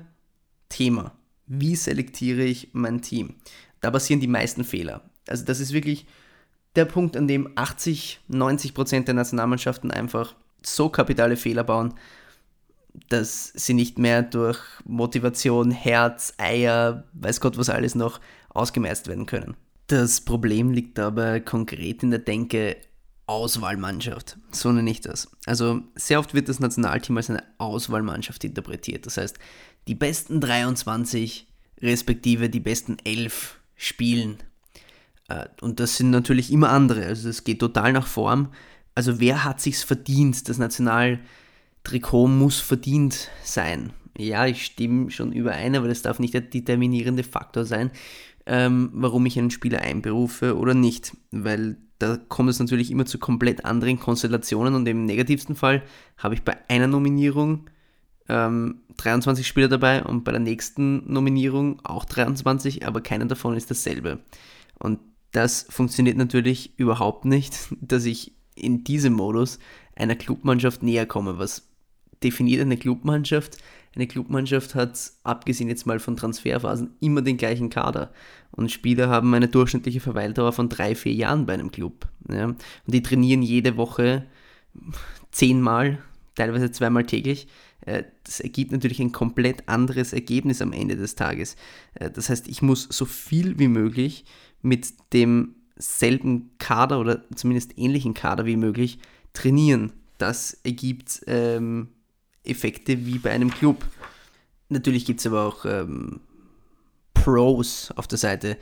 Thema. 0.69 1.13
Wie 1.47 1.77
selektiere 1.77 2.43
ich 2.43 2.71
mein 2.73 3.03
Team? 3.03 3.35
Da 3.81 3.91
passieren 3.91 4.21
die 4.21 4.27
meisten 4.27 4.65
Fehler. 4.65 5.03
Also 5.29 5.45
das 5.45 5.61
ist 5.61 5.73
wirklich 5.73 6.07
der 6.77 6.85
Punkt, 6.85 7.17
an 7.17 7.29
dem 7.29 7.51
80, 7.55 8.21
90 8.29 8.75
Prozent 8.75 9.09
der 9.09 9.15
Nationalmannschaften 9.15 9.91
einfach 9.91 10.35
so 10.65 10.89
kapitale 10.89 11.37
Fehler 11.37 11.65
bauen, 11.65 11.95
dass 13.09 13.53
sie 13.55 13.75
nicht 13.75 13.99
mehr 13.99 14.23
durch 14.23 14.59
Motivation, 14.85 15.71
Herz, 15.71 16.35
Eier, 16.39 17.05
weiß 17.15 17.41
Gott 17.41 17.59
was 17.59 17.71
alles 17.71 17.95
noch 17.95 18.21
ausgemeist 18.51 19.09
werden 19.09 19.27
können. 19.27 19.57
Das 19.87 20.21
Problem 20.21 20.71
liegt 20.71 20.99
aber 20.99 21.41
konkret 21.41 22.03
in 22.03 22.11
der 22.11 22.21
Denke 22.21 22.77
Auswahlmannschaft. 23.27 24.39
So 24.51 24.73
nenne 24.73 24.91
ich 24.91 25.01
das. 25.01 25.31
Also 25.47 25.83
sehr 25.95 26.19
oft 26.19 26.35
wird 26.35 26.49
das 26.49 26.61
Nationalteam 26.61 27.17
als 27.17 27.31
eine 27.31 27.43
Auswahlmannschaft 27.59 28.45
interpretiert. 28.45 29.07
Das 29.07 29.17
heißt, 29.17 29.39
die 29.89 29.95
besten 29.95 30.41
23 30.41 31.47
respektive 31.81 32.49
die 32.49 32.61
besten 32.61 32.97
11 33.05 33.59
spielen. 33.77 34.39
Äh, 35.29 35.47
und 35.61 35.81
das 35.81 35.97
sind 35.97 36.11
natürlich 36.11 36.53
immer 36.53 36.71
andere. 36.71 37.05
Also 37.07 37.29
es 37.29 37.45
geht 37.45 37.61
total 37.61 37.93
nach 37.93 38.07
Form. 38.07 38.49
Also 38.95 39.21
wer 39.21 39.45
hat 39.45 39.61
sich's 39.61 39.83
verdient? 39.83 40.49
Das 40.49 40.59
Nationaltrikot 40.59 42.29
muss 42.29 42.61
verdient 42.61 43.29
sein. 43.43 43.93
Ja, 44.19 44.47
ich 44.47 44.65
stimme 44.65 45.11
schon 45.11 45.33
überein, 45.33 45.75
aber 45.75 45.89
das 45.89 46.03
darf 46.03 46.19
nicht 46.19 46.35
der 46.35 46.43
determinierende 46.43 47.25
Faktor 47.25 47.65
sein, 47.65 47.91
ähm, 48.45 48.91
warum 48.93 49.25
ich 49.25 49.39
einen 49.39 49.51
Spieler 49.51 49.81
einberufe 49.81 50.57
oder 50.59 50.75
nicht. 50.75 51.17
Weil 51.31 51.79
da 52.03 52.19
kommt 52.29 52.51
es 52.51 52.59
natürlich 52.59 52.91
immer 52.91 53.07
zu 53.07 53.19
komplett 53.19 53.65
anderen 53.65 54.01
Konstellationen 54.01 54.75
und 54.75 54.89
im 54.89 55.07
negativsten 55.07 55.55
Fall 55.55 55.83
habe 56.19 56.35
ich 56.35 56.43
bei 56.43 56.57
einer 56.69 56.89
Nominierung 56.89 57.71
ähm, 58.29 58.81
23 58.97 59.47
Spieler 59.47 59.69
dabei 59.69 60.03
und 60.03 60.25
bei 60.25 60.33
der 60.33 60.41
nächsten 60.41 61.13
Nominierung 61.13 61.81
auch 61.85 62.05
23, 62.05 62.87
aber 62.87 63.03
keiner 63.03 63.27
davon 63.27 63.57
ist 63.57 63.71
dasselbe. 63.71 64.19
Und 64.81 64.99
das 65.31 65.67
funktioniert 65.71 66.17
natürlich 66.17 66.77
überhaupt 66.77 67.25
nicht, 67.25 67.69
dass 67.81 68.05
ich 68.05 68.33
in 68.57 68.83
diesem 68.83 69.13
Modus 69.13 69.61
einer 69.95 70.17
Clubmannschaft 70.17 70.83
näher 70.83 71.07
komme. 71.07 71.39
Was 71.39 71.69
definiert 72.23 72.63
eine 72.63 72.77
Clubmannschaft? 72.77 73.59
Eine 73.95 74.07
Clubmannschaft 74.07 74.75
hat, 74.75 75.13
abgesehen 75.23 75.69
jetzt 75.69 75.87
mal 75.87 76.01
von 76.01 76.17
Transferphasen, 76.17 76.95
immer 77.01 77.21
den 77.23 77.37
gleichen 77.37 77.69
Kader. 77.69 78.13
Und 78.51 78.71
Spieler 78.71 79.09
haben 79.09 79.35
eine 79.35 79.49
durchschnittliche 79.49 80.01
Verweildauer 80.01 80.53
von 80.53 80.69
drei, 80.69 80.95
vier 80.95 81.13
Jahren 81.13 81.47
bei 81.47 81.55
einem 81.55 81.71
Club. 81.71 82.09
Ja? 82.29 82.47
Und 82.47 82.59
die 82.87 83.03
trainieren 83.03 83.43
jede 83.43 83.77
Woche 83.77 84.27
zehnmal, 85.31 85.99
teilweise 86.35 86.71
zweimal 86.71 87.05
täglich. 87.05 87.49
Äh, 87.83 88.05
das 88.25 88.41
ergibt 88.41 88.73
natürlich 88.73 89.01
ein 89.01 89.13
komplett 89.13 89.69
anderes 89.69 90.13
Ergebnis 90.13 90.63
am 90.63 90.73
Ende 90.73 90.97
des 90.97 91.15
Tages. 91.15 91.57
Äh, 91.95 92.11
das 92.11 92.31
heißt, 92.31 92.49
ich 92.49 92.63
muss 92.63 92.89
so 92.91 93.05
viel 93.05 93.59
wie 93.59 93.69
möglich 93.69 94.25
mit 94.63 94.89
demselben 95.13 96.51
Kader 96.59 97.01
oder 97.01 97.25
zumindest 97.35 97.79
ähnlichen 97.79 98.15
Kader 98.15 98.47
wie 98.47 98.57
möglich 98.57 98.99
trainieren. 99.35 99.93
Das 100.19 100.59
ergibt 100.63 101.23
ähm, 101.27 101.89
Effekte 102.45 103.07
wie 103.07 103.19
bei 103.19 103.31
einem 103.31 103.51
Club. 103.51 103.85
Natürlich 104.69 105.05
gibt 105.05 105.21
es 105.21 105.27
aber 105.27 105.45
auch 105.45 105.65
ähm, 105.65 106.21
Pros 107.15 107.93
auf 107.97 108.07
der 108.07 108.19
Seite 108.19 108.57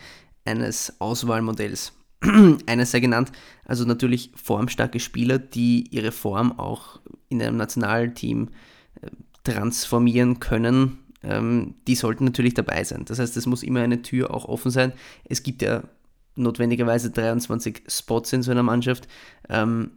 eines 0.44 1.00
Auswahlmodells. 1.00 1.92
Eines 2.66 2.90
sei 2.90 3.00
genannt, 3.00 3.32
also 3.64 3.86
natürlich 3.86 4.30
formstarke 4.34 5.00
Spieler, 5.00 5.38
die 5.38 5.88
ihre 5.90 6.12
Form 6.12 6.58
auch 6.58 7.00
in 7.30 7.40
einem 7.40 7.56
Nationalteam 7.56 8.50
äh, 9.00 9.08
transformieren 9.44 10.38
können, 10.38 10.98
ähm, 11.22 11.74
die 11.86 11.94
sollten 11.94 12.24
natürlich 12.24 12.54
dabei 12.54 12.84
sein. 12.84 13.04
Das 13.06 13.18
heißt, 13.18 13.36
es 13.36 13.46
muss 13.46 13.62
immer 13.62 13.80
eine 13.80 14.02
Tür 14.02 14.34
auch 14.34 14.46
offen 14.46 14.70
sein. 14.70 14.92
Es 15.24 15.42
gibt 15.42 15.62
ja 15.62 15.84
notwendigerweise 16.36 17.10
23 17.10 17.82
Spots 17.88 18.32
in 18.32 18.42
so 18.42 18.50
einer 18.50 18.62
Mannschaft. 18.62 19.08
Ähm, 19.48 19.92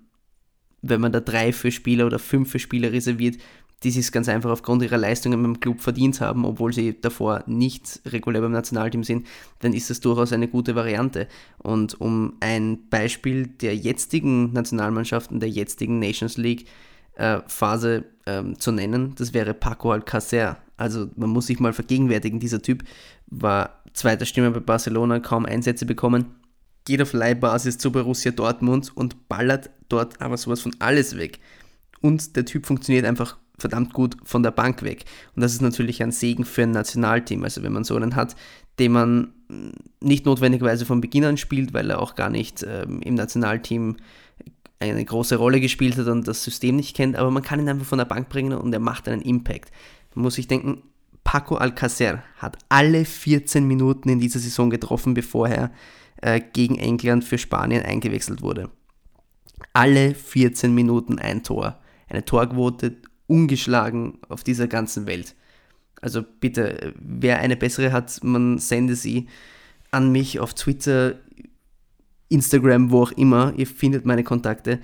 wenn 0.81 0.99
man 0.99 1.13
da 1.13 1.21
drei 1.21 1.53
für 1.53 1.71
Spieler 1.71 2.05
oder 2.05 2.19
fünf 2.19 2.51
für 2.51 2.59
Spieler 2.59 2.91
reserviert, 2.91 3.37
die 3.83 3.91
sich 3.91 4.11
ganz 4.11 4.29
einfach 4.29 4.49
aufgrund 4.49 4.81
ihrer 4.81 4.97
Leistungen 4.97 5.41
beim 5.41 5.59
Club 5.59 5.81
verdient 5.81 6.21
haben, 6.21 6.45
obwohl 6.45 6.73
sie 6.73 6.99
davor 6.99 7.43
nicht 7.47 8.01
regulär 8.05 8.41
beim 8.41 8.51
Nationalteam 8.51 9.03
sind, 9.03 9.27
dann 9.59 9.73
ist 9.73 9.89
das 9.89 9.99
durchaus 9.99 10.31
eine 10.31 10.47
gute 10.47 10.75
Variante. 10.75 11.27
Und 11.57 11.99
um 11.99 12.33
ein 12.39 12.89
Beispiel 12.89 13.47
der 13.47 13.75
jetzigen 13.75 14.53
Nationalmannschaften, 14.53 15.39
der 15.39 15.49
jetzigen 15.49 15.99
Nations 15.99 16.37
League 16.37 16.67
äh, 17.15 17.39
Phase 17.47 18.05
ähm, 18.25 18.57
zu 18.57 18.71
nennen, 18.71 19.13
das 19.17 19.33
wäre 19.33 19.53
Paco 19.53 19.91
Alcácer. 19.91 20.57
Also 20.77 21.09
man 21.15 21.29
muss 21.29 21.47
sich 21.47 21.59
mal 21.59 21.73
vergegenwärtigen, 21.73 22.39
dieser 22.39 22.61
Typ 22.61 22.83
war 23.27 23.83
zweiter 23.93 24.25
Stürmer 24.25 24.51
bei 24.51 24.59
Barcelona, 24.59 25.19
kaum 25.19 25.45
Einsätze 25.45 25.85
bekommen, 25.85 26.35
geht 26.85 27.01
auf 27.01 27.13
Leihbasis 27.13 27.77
zu 27.77 27.91
Borussia 27.91 28.31
Dortmund 28.31 28.91
und 28.95 29.27
ballert 29.27 29.69
dort 29.89 30.21
aber 30.21 30.37
sowas 30.37 30.61
von 30.61 30.75
alles 30.79 31.17
weg. 31.17 31.39
Und 32.01 32.35
der 32.35 32.45
Typ 32.45 32.65
funktioniert 32.65 33.05
einfach 33.05 33.37
verdammt 33.57 33.93
gut 33.93 34.17
von 34.23 34.43
der 34.43 34.51
Bank 34.51 34.83
weg. 34.83 35.05
Und 35.35 35.41
das 35.41 35.53
ist 35.53 35.61
natürlich 35.61 36.01
ein 36.01 36.11
Segen 36.11 36.45
für 36.45 36.63
ein 36.63 36.71
Nationalteam. 36.71 37.43
Also 37.43 37.63
wenn 37.63 37.73
man 37.73 37.83
so 37.83 37.95
einen 37.95 38.15
hat, 38.15 38.35
den 38.79 38.91
man 38.91 39.33
nicht 40.01 40.25
notwendigerweise 40.25 40.85
von 40.85 41.01
Beginn 41.01 41.25
an 41.25 41.37
spielt, 41.37 41.73
weil 41.73 41.89
er 41.89 42.01
auch 42.01 42.15
gar 42.15 42.29
nicht 42.29 42.65
ähm, 42.67 43.01
im 43.01 43.13
Nationalteam 43.15 43.97
eine 44.79 45.05
große 45.05 45.35
Rolle 45.35 45.61
gespielt 45.61 45.97
hat 45.97 46.07
und 46.07 46.27
das 46.27 46.43
System 46.43 46.75
nicht 46.75 46.95
kennt, 46.95 47.15
aber 47.15 47.31
man 47.31 47.43
kann 47.43 47.59
ihn 47.59 47.69
einfach 47.69 47.85
von 47.85 47.99
der 47.99 48.05
Bank 48.05 48.29
bringen 48.29 48.53
und 48.53 48.73
er 48.73 48.79
macht 48.79 49.07
einen 49.07 49.21
Impact. 49.21 49.71
Man 50.13 50.23
muss 50.23 50.35
sich 50.35 50.47
denken, 50.47 50.83
Paco 51.23 51.55
Alcacer 51.55 52.21
hat 52.37 52.57
alle 52.69 53.05
14 53.05 53.65
Minuten 53.65 54.09
in 54.09 54.19
dieser 54.19 54.39
Saison 54.39 54.69
getroffen, 54.69 55.13
bevor 55.13 55.47
er 55.47 55.71
äh, 56.21 56.41
gegen 56.41 56.77
England 56.77 57.23
für 57.23 57.37
Spanien 57.37 57.83
eingewechselt 57.83 58.41
wurde. 58.41 58.69
Alle 59.71 60.13
14 60.15 60.73
Minuten 60.73 61.17
ein 61.17 61.43
Tor. 61.43 61.79
Eine 62.09 62.25
Torquote 62.25 62.97
ungeschlagen 63.27 64.19
auf 64.29 64.43
dieser 64.43 64.67
ganzen 64.67 65.05
Welt. 65.05 65.35
Also 66.01 66.21
bitte, 66.21 66.93
wer 66.99 67.39
eine 67.39 67.55
bessere 67.55 67.91
hat, 67.91 68.23
man 68.23 68.57
sende 68.57 68.95
sie 68.95 69.27
an 69.91 70.11
mich 70.11 70.39
auf 70.39 70.53
Twitter, 70.53 71.15
Instagram, 72.29 72.91
wo 72.91 73.03
auch 73.03 73.11
immer. 73.11 73.53
Ihr 73.55 73.67
findet 73.67 74.05
meine 74.05 74.23
Kontakte. 74.23 74.79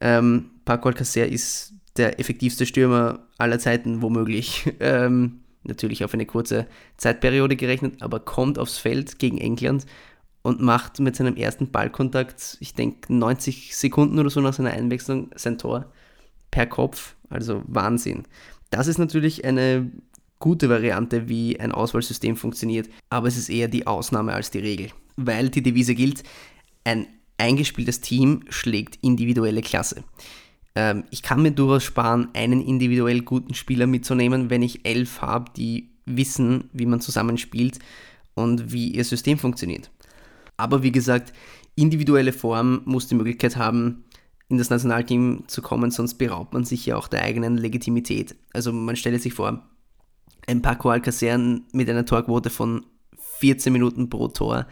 Ähm, 0.00 0.50
Paco 0.64 0.88
Alcacer 0.88 1.28
ist 1.28 1.74
der 1.96 2.18
effektivste 2.18 2.66
Stürmer 2.66 3.28
aller 3.38 3.58
Zeiten, 3.58 4.02
womöglich. 4.02 4.72
Ähm, 4.80 5.40
natürlich 5.66 6.04
auf 6.04 6.12
eine 6.12 6.26
kurze 6.26 6.66
Zeitperiode 6.98 7.56
gerechnet, 7.56 8.02
aber 8.02 8.20
kommt 8.20 8.58
aufs 8.58 8.76
Feld 8.76 9.18
gegen 9.18 9.38
England 9.38 9.86
und 10.42 10.60
macht 10.60 11.00
mit 11.00 11.16
seinem 11.16 11.36
ersten 11.36 11.70
Ballkontakt, 11.70 12.58
ich 12.60 12.74
denke 12.74 13.14
90 13.14 13.74
Sekunden 13.74 14.18
oder 14.18 14.28
so 14.28 14.42
nach 14.42 14.52
seiner 14.52 14.72
Einwechslung, 14.72 15.30
sein 15.36 15.56
Tor 15.56 15.90
per 16.50 16.66
Kopf. 16.66 17.16
Also 17.34 17.62
Wahnsinn. 17.66 18.22
Das 18.70 18.86
ist 18.86 18.98
natürlich 18.98 19.44
eine 19.44 19.90
gute 20.38 20.68
Variante, 20.68 21.28
wie 21.28 21.58
ein 21.58 21.72
Auswahlsystem 21.72 22.36
funktioniert, 22.36 22.88
aber 23.10 23.26
es 23.26 23.36
ist 23.36 23.48
eher 23.48 23.66
die 23.66 23.86
Ausnahme 23.86 24.32
als 24.32 24.50
die 24.50 24.60
Regel, 24.60 24.90
weil 25.16 25.48
die 25.48 25.62
Devise 25.62 25.94
gilt, 25.94 26.22
ein 26.84 27.06
eingespieltes 27.38 28.00
Team 28.00 28.44
schlägt 28.48 28.98
individuelle 29.02 29.62
Klasse. 29.62 30.04
Ähm, 30.76 31.04
ich 31.10 31.22
kann 31.22 31.42
mir 31.42 31.50
durchaus 31.50 31.82
sparen, 31.82 32.28
einen 32.34 32.60
individuell 32.60 33.22
guten 33.22 33.54
Spieler 33.54 33.86
mitzunehmen, 33.86 34.48
wenn 34.48 34.62
ich 34.62 34.86
elf 34.86 35.22
habe, 35.22 35.50
die 35.56 35.90
wissen, 36.06 36.70
wie 36.72 36.86
man 36.86 37.00
zusammenspielt 37.00 37.80
und 38.34 38.72
wie 38.72 38.92
ihr 38.92 39.04
System 39.04 39.38
funktioniert. 39.38 39.90
Aber 40.56 40.84
wie 40.84 40.92
gesagt, 40.92 41.32
individuelle 41.74 42.32
Form 42.32 42.82
muss 42.84 43.08
die 43.08 43.16
Möglichkeit 43.16 43.56
haben, 43.56 44.04
in 44.54 44.58
das 44.58 44.70
Nationalteam 44.70 45.44
zu 45.48 45.62
kommen, 45.62 45.90
sonst 45.90 46.14
beraubt 46.14 46.52
man 46.52 46.64
sich 46.64 46.86
ja 46.86 46.96
auch 46.96 47.08
der 47.08 47.22
eigenen 47.22 47.56
Legitimität. 47.56 48.36
Also 48.52 48.72
man 48.72 48.94
stelle 48.94 49.18
sich 49.18 49.34
vor, 49.34 49.62
ein 50.46 50.62
Paco 50.62 50.90
Alcacer 50.90 51.36
mit 51.72 51.90
einer 51.90 52.06
Torquote 52.06 52.50
von 52.50 52.86
14 53.38 53.72
Minuten 53.72 54.08
pro 54.08 54.28
Tor 54.28 54.66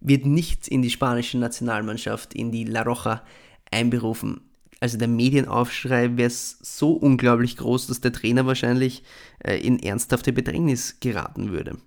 wird 0.00 0.26
nicht 0.26 0.66
in 0.66 0.82
die 0.82 0.90
spanische 0.90 1.38
Nationalmannschaft, 1.38 2.34
in 2.34 2.50
die 2.50 2.64
La 2.64 2.82
Roja 2.82 3.22
einberufen. 3.70 4.40
Also 4.80 4.98
der 4.98 5.08
Medienaufschrei 5.08 6.16
wäre 6.16 6.30
so 6.30 6.92
unglaublich 6.92 7.56
groß, 7.56 7.86
dass 7.86 8.00
der 8.00 8.12
Trainer 8.12 8.46
wahrscheinlich 8.46 9.02
äh, 9.38 9.56
in 9.56 9.78
ernsthafte 9.78 10.32
Bedrängnis 10.32 10.98
geraten 11.00 11.50
würde. 11.50 11.78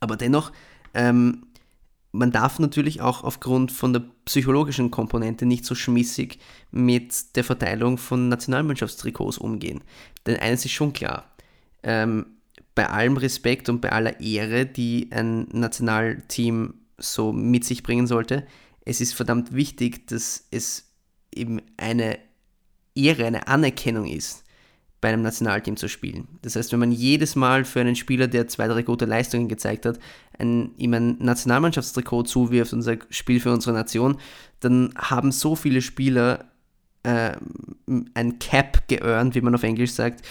Aber 0.00 0.16
dennoch 0.16 0.52
ähm, 0.94 1.46
man 2.18 2.32
darf 2.32 2.58
natürlich 2.58 3.00
auch 3.00 3.22
aufgrund 3.22 3.70
von 3.70 3.92
der 3.92 4.02
psychologischen 4.24 4.90
Komponente 4.90 5.46
nicht 5.46 5.64
so 5.64 5.74
schmissig 5.74 6.38
mit 6.70 7.36
der 7.36 7.44
Verteilung 7.44 7.96
von 7.96 8.28
Nationalmannschaftstrikots 8.28 9.38
umgehen. 9.38 9.82
Denn 10.26 10.36
eines 10.36 10.64
ist 10.64 10.72
schon 10.72 10.92
klar, 10.92 11.30
ähm, 11.82 12.26
bei 12.74 12.88
allem 12.88 13.16
Respekt 13.16 13.68
und 13.68 13.80
bei 13.80 13.92
aller 13.92 14.20
Ehre, 14.20 14.66
die 14.66 15.08
ein 15.12 15.46
Nationalteam 15.52 16.74
so 16.98 17.32
mit 17.32 17.64
sich 17.64 17.82
bringen 17.82 18.06
sollte, 18.06 18.46
es 18.84 19.00
ist 19.00 19.14
verdammt 19.14 19.54
wichtig, 19.54 20.08
dass 20.08 20.46
es 20.50 20.90
eben 21.32 21.60
eine 21.76 22.18
Ehre, 22.94 23.26
eine 23.26 23.46
Anerkennung 23.46 24.06
ist, 24.06 24.44
bei 25.00 25.08
einem 25.08 25.22
Nationalteam 25.22 25.76
zu 25.76 25.88
spielen. 25.88 26.26
Das 26.42 26.56
heißt, 26.56 26.72
wenn 26.72 26.80
man 26.80 26.92
jedes 26.92 27.36
Mal 27.36 27.64
für 27.64 27.80
einen 27.80 27.94
Spieler, 27.94 28.26
der 28.26 28.48
zwei, 28.48 28.66
drei 28.66 28.82
gute 28.82 29.04
Leistungen 29.04 29.48
gezeigt 29.48 29.86
hat, 29.86 29.98
ein, 30.38 30.72
ihm 30.76 30.94
ein 30.94 31.16
Nationalmannschaftstrikot 31.18 32.24
zuwirft 32.24 32.72
und 32.72 32.82
sagt, 32.82 33.14
Spiel 33.14 33.40
für 33.40 33.52
unsere 33.52 33.74
Nation, 33.74 34.18
dann 34.60 34.92
haben 34.96 35.30
so 35.30 35.54
viele 35.54 35.82
Spieler 35.82 36.46
äh, 37.04 37.32
ein 38.14 38.38
Cap 38.40 38.88
geearnt, 38.88 39.34
wie 39.34 39.40
man 39.40 39.54
auf 39.54 39.62
Englisch 39.62 39.92
sagt, 39.92 40.24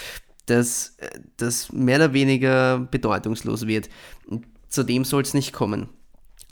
dass 0.47 0.97
das 1.37 1.71
mehr 1.71 1.97
oder 1.97 2.13
weniger 2.13 2.79
bedeutungslos 2.79 3.67
wird. 3.67 3.89
Zu 4.69 4.83
dem 4.83 5.05
soll 5.05 5.21
es 5.21 5.33
nicht 5.33 5.53
kommen. 5.53 5.89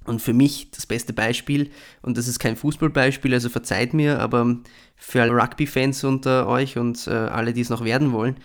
Und 0.06 0.22
für 0.22 0.34
mich 0.34 0.70
das 0.72 0.86
beste 0.86 1.14
Beispiel, 1.14 1.72
und 2.02 2.18
das 2.18 2.28
ist 2.28 2.40
kein 2.40 2.56
Fußballbeispiel, 2.56 3.34
also 3.34 3.50
verzeiht 3.50 3.94
mir, 3.94 4.20
aber 4.20 4.58
für 4.96 5.22
alle 5.22 5.34
Rugby-Fans 5.34 6.04
unter 6.04 6.48
euch 6.48 6.78
und 6.78 7.08
äh, 7.08 7.12
alle, 7.12 7.54
die 7.54 7.62
es 7.62 7.70
noch 7.70 7.84
werden 7.84 8.12
wollen, 8.12 8.36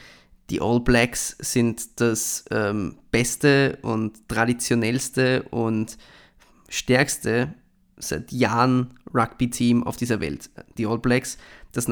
die 0.50 0.61
All 0.61 0.81
Blacks 0.81 1.37
sind 1.38 2.00
das 2.00 2.45
ähm, 2.50 2.97
beste 3.12 3.79
und 3.83 4.29
traditionellste 4.29 5.45
und 5.50 5.97
stärkste 6.69 7.55
seit 7.97 8.33
Jahren 8.33 8.99
Rugby-Team 9.14 9.85
auf 9.85 9.97
dieser 9.97 10.21
Welt. 10.21 10.50
Die 10.76 10.87
All 10.87 10.99
Blacks, 10.99 11.38
das 11.73 11.87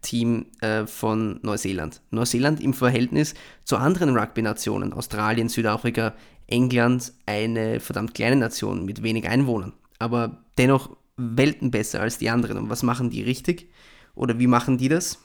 Nationalteam 0.00 0.46
äh, 0.60 0.86
von 0.86 1.40
Neuseeland. 1.42 2.00
Neuseeland 2.10 2.60
im 2.60 2.74
Verhältnis 2.74 3.34
zu 3.64 3.76
anderen 3.76 4.16
Rugby-Nationen, 4.16 4.92
Australien, 4.92 5.48
Südafrika, 5.48 6.14
England 6.46 7.12
eine 7.26 7.80
verdammt 7.80 8.14
kleine 8.14 8.36
Nation 8.36 8.84
mit 8.84 9.02
wenig 9.02 9.28
Einwohnern, 9.28 9.72
aber 9.98 10.44
dennoch 10.58 10.96
Welten 11.16 11.70
besser 11.70 12.00
als 12.00 12.18
die 12.18 12.30
anderen. 12.30 12.56
Und 12.56 12.70
was 12.70 12.82
machen 12.82 13.10
die 13.10 13.22
richtig? 13.22 13.70
Oder 14.14 14.38
wie 14.38 14.46
machen 14.46 14.78
die 14.78 14.88
das? 14.88 15.18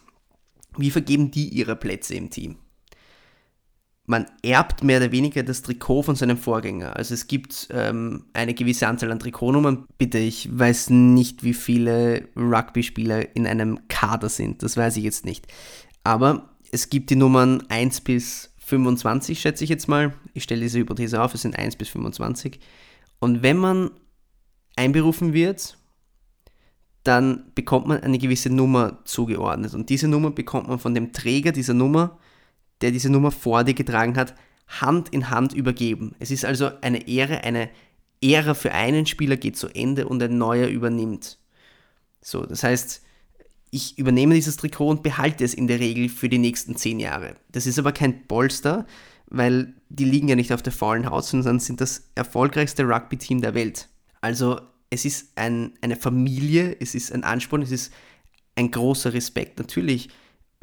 Wie 0.77 0.91
vergeben 0.91 1.31
die 1.31 1.47
ihre 1.47 1.77
Plätze 1.77 2.15
im 2.15 2.29
Team? 2.29 2.57
Man 4.07 4.27
erbt 4.43 4.83
mehr 4.83 4.99
oder 4.99 5.11
weniger 5.11 5.41
das 5.41 5.63
Trikot 5.63 6.03
von 6.03 6.15
seinem 6.15 6.37
Vorgänger. 6.37 6.95
Also 6.95 7.13
es 7.13 7.27
gibt 7.27 7.69
ähm, 7.71 8.25
eine 8.33 8.53
gewisse 8.53 8.87
Anzahl 8.87 9.11
an 9.11 9.19
Trikotnummern. 9.19 9.85
Bitte, 9.97 10.19
ich 10.19 10.47
weiß 10.51 10.91
nicht, 10.91 11.43
wie 11.43 11.55
viele 11.55 12.27
Rugby-Spieler 12.35 13.35
in 13.35 13.47
einem 13.47 13.87
Kader 13.87 14.29
sind. 14.29 14.61
Das 14.61 14.77
weiß 14.77 14.97
ich 14.97 15.03
jetzt 15.03 15.25
nicht. 15.25 15.47
Aber 16.03 16.49
es 16.71 16.89
gibt 16.89 17.09
die 17.09 17.15
Nummern 17.15 17.63
1 17.69 18.01
bis 18.01 18.51
25, 18.65 19.39
schätze 19.39 19.63
ich 19.63 19.69
jetzt 19.69 19.87
mal. 19.87 20.13
Ich 20.33 20.43
stelle 20.43 20.61
diese 20.61 20.79
Hypothese 20.79 21.21
auf, 21.21 21.33
es 21.33 21.41
sind 21.41 21.57
1 21.57 21.75
bis 21.75 21.89
25. 21.89 22.59
Und 23.19 23.43
wenn 23.43 23.57
man 23.57 23.91
einberufen 24.75 25.33
wird, 25.33 25.77
dann 27.03 27.51
bekommt 27.53 27.87
man 27.87 28.01
eine 28.01 28.17
gewisse 28.17 28.49
Nummer 28.49 28.99
zugeordnet. 29.05 29.73
Und 29.73 29.89
diese 29.89 30.07
Nummer 30.07 30.31
bekommt 30.31 30.67
man 30.67 30.79
von 30.79 30.95
dem 30.95 31.13
Träger 31.13 31.51
dieser 31.51 31.75
Nummer, 31.75 32.17
der 32.81 32.91
diese 32.91 33.09
Nummer 33.09 33.31
vor 33.31 33.63
dir 33.63 33.73
getragen 33.73 34.17
hat, 34.17 34.35
Hand 34.67 35.09
in 35.09 35.29
Hand 35.29 35.53
übergeben. 35.53 36.15
Es 36.19 36.31
ist 36.31 36.45
also 36.45 36.71
eine 36.81 37.07
Ehre, 37.07 37.43
eine 37.43 37.69
Ära 38.21 38.53
für 38.53 38.71
einen 38.71 39.05
Spieler 39.05 39.37
geht 39.37 39.57
zu 39.57 39.67
Ende 39.67 40.07
und 40.07 40.21
ein 40.23 40.37
neuer 40.37 40.67
übernimmt. 40.67 41.37
So, 42.21 42.45
das 42.45 42.63
heißt, 42.63 43.01
ich 43.71 43.97
übernehme 43.97 44.35
dieses 44.35 44.57
Trikot 44.57 44.89
und 44.89 45.03
behalte 45.03 45.43
es 45.43 45.53
in 45.53 45.67
der 45.67 45.79
Regel 45.79 46.09
für 46.09 46.29
die 46.29 46.37
nächsten 46.37 46.75
zehn 46.75 46.99
Jahre. 46.99 47.35
Das 47.51 47.67
ist 47.67 47.77
aber 47.77 47.91
kein 47.91 48.27
Polster, 48.27 48.87
weil 49.27 49.73
die 49.89 50.05
liegen 50.05 50.27
ja 50.27 50.35
nicht 50.35 50.53
auf 50.53 50.61
der 50.61 50.73
faulen 50.73 51.09
Haut, 51.09 51.25
sondern 51.25 51.59
sind 51.59 51.81
das 51.81 52.09
erfolgreichste 52.15 52.83
Rugby-Team 52.83 53.41
der 53.41 53.53
Welt. 53.53 53.89
Also 54.21 54.59
es 54.89 55.05
ist 55.05 55.33
ein, 55.35 55.73
eine 55.81 55.97
Familie, 55.97 56.75
es 56.79 56.95
ist 56.95 57.11
ein 57.11 57.23
Ansporn, 57.23 57.61
es 57.61 57.71
ist 57.71 57.93
ein 58.55 58.71
großer 58.71 59.13
Respekt. 59.13 59.59
Natürlich 59.59 60.09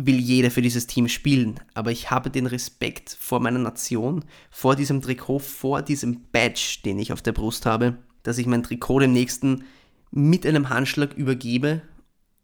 will 0.07 0.19
jeder 0.19 0.51
für 0.51 0.63
dieses 0.63 0.87
Team 0.87 1.09
spielen, 1.09 1.61
aber 1.75 1.91
ich 1.91 2.11
habe 2.11 2.31
den 2.31 2.47
Respekt 2.47 3.17
vor 3.19 3.41
meiner 3.41 3.59
Nation, 3.59 4.25
vor 4.51 4.77
diesem 4.77 5.03
Trikot, 5.03 5.41
vor 5.41 5.83
diesem 5.83 6.23
Badge, 6.33 6.79
den 6.85 6.99
ich 6.99 7.13
auf 7.13 7.23
der 7.23 7.33
Brust 7.33 7.67
habe, 7.67 7.99
dass 8.23 8.39
ich 8.39 8.47
mein 8.47 8.63
Trikot 8.63 9.01
dem 9.01 9.13
nächsten 9.13 9.65
mit 10.11 10.47
einem 10.47 10.69
Handschlag 10.69 11.15
übergebe 11.15 11.83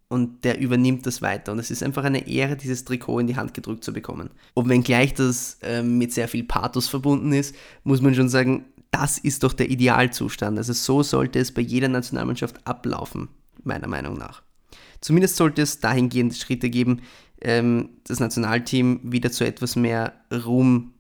und 0.09 0.45
der 0.45 0.59
übernimmt 0.59 1.07
das 1.07 1.21
weiter. 1.23 1.53
Und 1.53 1.59
es 1.59 1.71
ist 1.71 1.83
einfach 1.83 2.05
eine 2.05 2.27
Ehre, 2.27 2.57
dieses 2.57 2.85
Trikot 2.85 3.21
in 3.21 3.27
die 3.27 3.37
Hand 3.37 3.55
gedrückt 3.55 3.85
zu 3.85 3.93
bekommen. 3.93 4.31
Und 4.55 4.69
wenngleich 4.69 5.15
das 5.15 5.59
äh, 5.63 5.83
mit 5.83 6.13
sehr 6.13 6.29
viel 6.29 6.45
Pathos 6.45 6.89
verbunden 6.89 7.33
ist, 7.33 7.55
muss 7.85 8.01
man 8.01 8.15
schon 8.15 8.29
sagen, 8.29 8.65
das 8.91 9.19
ist 9.19 9.43
doch 9.43 9.53
der 9.53 9.71
Idealzustand. 9.71 10.57
Also 10.57 10.73
so 10.73 11.03
sollte 11.03 11.39
es 11.39 11.53
bei 11.53 11.61
jeder 11.61 11.89
Nationalmannschaft 11.89 12.67
ablaufen, 12.67 13.29
meiner 13.63 13.87
Meinung 13.87 14.17
nach. 14.17 14.43
Zumindest 15.01 15.37
sollte 15.37 15.63
es 15.63 15.79
dahingehend 15.79 16.37
Schritte 16.37 16.71
geben, 16.71 17.03
ähm, 17.41 17.91
das 18.05 18.21
Nationalteam 18.21 19.01
wieder 19.03 19.31
zu 19.31 19.45
etwas 19.45 19.77
mehr 19.77 20.15
Ruhm 20.33 20.93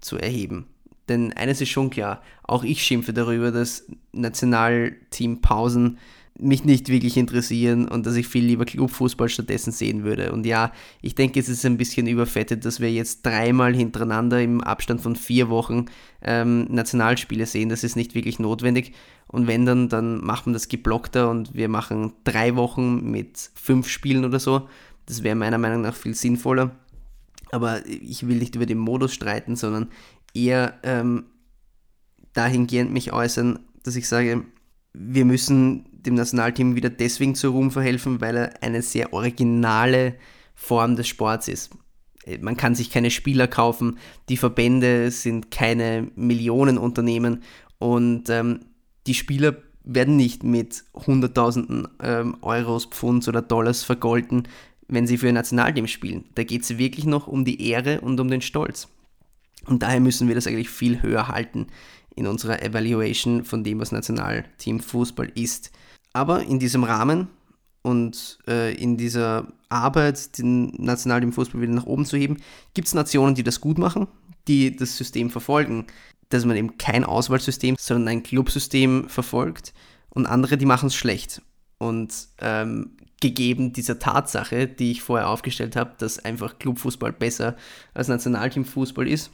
zu 0.00 0.18
erheben. 0.18 0.66
Denn 1.08 1.32
eines 1.34 1.60
ist 1.60 1.68
schon 1.68 1.90
klar, 1.90 2.22
auch 2.42 2.64
ich 2.64 2.82
schimpfe 2.82 3.12
darüber, 3.12 3.50
dass 3.50 3.86
Nationalteampausen 4.12 5.98
mich 6.36 6.64
nicht 6.64 6.88
wirklich 6.88 7.16
interessieren 7.16 7.86
und 7.86 8.06
dass 8.06 8.16
ich 8.16 8.26
viel 8.26 8.44
lieber 8.44 8.64
Clubfußball 8.64 9.28
stattdessen 9.28 9.70
sehen 9.70 10.02
würde. 10.02 10.32
Und 10.32 10.46
ja, 10.46 10.72
ich 11.00 11.14
denke, 11.14 11.38
es 11.38 11.48
ist 11.48 11.64
ein 11.64 11.76
bisschen 11.76 12.08
überfettet, 12.08 12.64
dass 12.64 12.80
wir 12.80 12.90
jetzt 12.90 13.24
dreimal 13.24 13.72
hintereinander 13.72 14.42
im 14.42 14.60
Abstand 14.60 15.00
von 15.00 15.14
vier 15.14 15.48
Wochen 15.48 15.86
ähm, 16.22 16.66
Nationalspiele 16.70 17.46
sehen. 17.46 17.68
Das 17.68 17.84
ist 17.84 17.94
nicht 17.94 18.16
wirklich 18.16 18.40
notwendig. 18.40 18.92
Und 19.28 19.46
wenn 19.46 19.64
dann, 19.64 19.88
dann 19.88 20.24
macht 20.24 20.46
man 20.46 20.54
das 20.54 20.68
geblockter 20.68 21.30
und 21.30 21.54
wir 21.54 21.68
machen 21.68 22.12
drei 22.24 22.56
Wochen 22.56 23.10
mit 23.10 23.50
fünf 23.54 23.88
Spielen 23.88 24.24
oder 24.24 24.40
so. 24.40 24.68
Das 25.06 25.22
wäre 25.22 25.34
meiner 25.34 25.58
Meinung 25.58 25.82
nach 25.82 25.94
viel 25.94 26.14
sinnvoller. 26.14 26.70
Aber 27.52 27.86
ich 27.86 28.26
will 28.26 28.36
nicht 28.36 28.54
über 28.54 28.66
den 28.66 28.78
Modus 28.78 29.14
streiten, 29.14 29.56
sondern 29.56 29.90
eher 30.34 30.74
ähm, 30.82 31.26
dahingehend 32.32 32.92
mich 32.92 33.12
äußern, 33.12 33.60
dass 33.82 33.96
ich 33.96 34.08
sage, 34.08 34.44
wir 34.92 35.24
müssen 35.24 35.86
dem 35.92 36.14
Nationalteam 36.14 36.76
wieder 36.76 36.90
deswegen 36.90 37.34
zu 37.34 37.50
Ruhm 37.50 37.70
verhelfen, 37.70 38.20
weil 38.20 38.36
er 38.36 38.62
eine 38.62 38.82
sehr 38.82 39.12
originale 39.12 40.14
Form 40.54 40.96
des 40.96 41.08
Sports 41.08 41.48
ist. 41.48 41.70
Man 42.40 42.56
kann 42.56 42.74
sich 42.74 42.90
keine 42.90 43.10
Spieler 43.10 43.48
kaufen, 43.48 43.98
die 44.28 44.36
Verbände 44.36 45.10
sind 45.10 45.50
keine 45.50 46.10
Millionenunternehmen 46.16 47.42
und 47.78 48.30
ähm, 48.30 48.60
die 49.06 49.14
Spieler 49.14 49.56
werden 49.84 50.16
nicht 50.16 50.42
mit 50.42 50.84
Hunderttausenden 50.94 51.86
ähm, 52.02 52.38
Euros, 52.40 52.86
Pfunds 52.86 53.28
oder 53.28 53.42
Dollars 53.42 53.84
vergolten, 53.84 54.48
wenn 54.88 55.06
sie 55.06 55.18
für 55.18 55.28
ein 55.28 55.34
Nationalteam 55.34 55.86
spielen. 55.86 56.24
Da 56.34 56.44
geht 56.44 56.62
es 56.62 56.78
wirklich 56.78 57.04
noch 57.04 57.26
um 57.26 57.44
die 57.44 57.68
Ehre 57.68 58.00
und 58.00 58.20
um 58.20 58.28
den 58.28 58.40
Stolz. 58.40 58.88
Und 59.66 59.82
daher 59.82 60.00
müssen 60.00 60.28
wir 60.28 60.34
das 60.34 60.46
eigentlich 60.46 60.68
viel 60.68 61.02
höher 61.02 61.28
halten 61.28 61.68
in 62.14 62.26
unserer 62.26 62.62
Evaluation 62.62 63.44
von 63.44 63.64
dem, 63.64 63.80
was 63.80 63.92
Nationalteam 63.92 64.80
Fußball 64.80 65.30
ist. 65.34 65.70
Aber 66.12 66.42
in 66.42 66.58
diesem 66.58 66.84
Rahmen 66.84 67.28
und 67.82 68.38
äh, 68.46 68.74
in 68.74 68.96
dieser 68.96 69.48
Arbeit, 69.68 70.38
den 70.38 70.72
Nationalteam 70.82 71.32
Fußball 71.32 71.60
wieder 71.60 71.72
nach 71.72 71.86
oben 71.86 72.04
zu 72.04 72.16
heben, 72.16 72.38
gibt 72.72 72.88
es 72.88 72.94
Nationen, 72.94 73.34
die 73.34 73.42
das 73.42 73.60
gut 73.60 73.78
machen, 73.78 74.06
die 74.46 74.76
das 74.76 74.96
System 74.96 75.30
verfolgen, 75.30 75.86
dass 76.28 76.44
man 76.44 76.56
eben 76.56 76.78
kein 76.78 77.04
Auswahlsystem, 77.04 77.76
sondern 77.78 78.08
ein 78.08 78.22
Clubsystem 78.22 79.08
verfolgt 79.08 79.74
und 80.10 80.26
andere, 80.26 80.56
die 80.56 80.66
machen 80.66 80.86
es 80.86 80.94
schlecht. 80.94 81.42
Und 81.78 82.14
ähm, 82.38 82.96
gegeben 83.24 83.72
dieser 83.72 83.98
Tatsache, 83.98 84.66
die 84.66 84.90
ich 84.90 85.02
vorher 85.02 85.30
aufgestellt 85.30 85.76
habe, 85.76 85.94
dass 85.96 86.18
einfach 86.18 86.58
Clubfußball 86.58 87.12
besser 87.12 87.56
als 87.94 88.08
Nationalteamfußball 88.08 89.08
ist, 89.08 89.30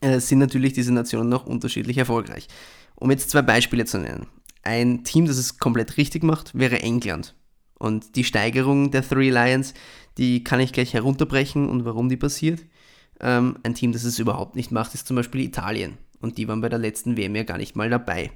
äh, 0.00 0.20
sind 0.20 0.38
natürlich 0.38 0.74
diese 0.74 0.92
Nationen 0.92 1.28
noch 1.28 1.44
unterschiedlich 1.44 1.98
erfolgreich. 1.98 2.46
Um 2.94 3.10
jetzt 3.10 3.30
zwei 3.30 3.42
Beispiele 3.42 3.84
zu 3.84 3.98
nennen. 3.98 4.28
Ein 4.62 5.02
Team, 5.02 5.26
das 5.26 5.38
es 5.38 5.58
komplett 5.58 5.96
richtig 5.96 6.22
macht, 6.22 6.56
wäre 6.56 6.82
England. 6.82 7.34
Und 7.76 8.14
die 8.14 8.22
Steigerung 8.22 8.92
der 8.92 9.06
Three 9.06 9.30
Lions, 9.30 9.74
die 10.16 10.44
kann 10.44 10.60
ich 10.60 10.72
gleich 10.72 10.94
herunterbrechen 10.94 11.68
und 11.68 11.84
warum 11.84 12.08
die 12.08 12.16
passiert. 12.16 12.64
Ähm, 13.20 13.58
ein 13.64 13.74
Team, 13.74 13.92
das 13.92 14.04
es 14.04 14.20
überhaupt 14.20 14.54
nicht 14.54 14.70
macht, 14.70 14.94
ist 14.94 15.08
zum 15.08 15.16
Beispiel 15.16 15.40
Italien. 15.40 15.98
Und 16.20 16.38
die 16.38 16.46
waren 16.46 16.60
bei 16.60 16.68
der 16.68 16.78
letzten 16.78 17.16
WM 17.16 17.34
ja 17.34 17.42
gar 17.42 17.58
nicht 17.58 17.74
mal 17.74 17.90
dabei. 17.90 18.30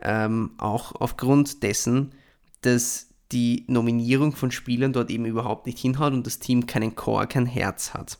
Ähm, 0.00 0.52
auch 0.58 0.94
aufgrund 0.94 1.64
dessen, 1.64 2.12
dass 2.60 3.08
die 3.32 3.64
Nominierung 3.66 4.34
von 4.34 4.50
Spielern 4.50 4.92
dort 4.92 5.10
eben 5.10 5.26
überhaupt 5.26 5.66
nicht 5.66 5.78
hinhaut 5.78 6.12
und 6.12 6.26
das 6.26 6.38
Team 6.38 6.66
keinen 6.66 6.94
Chor, 6.94 7.26
kein 7.26 7.46
Herz 7.46 7.92
hat. 7.94 8.18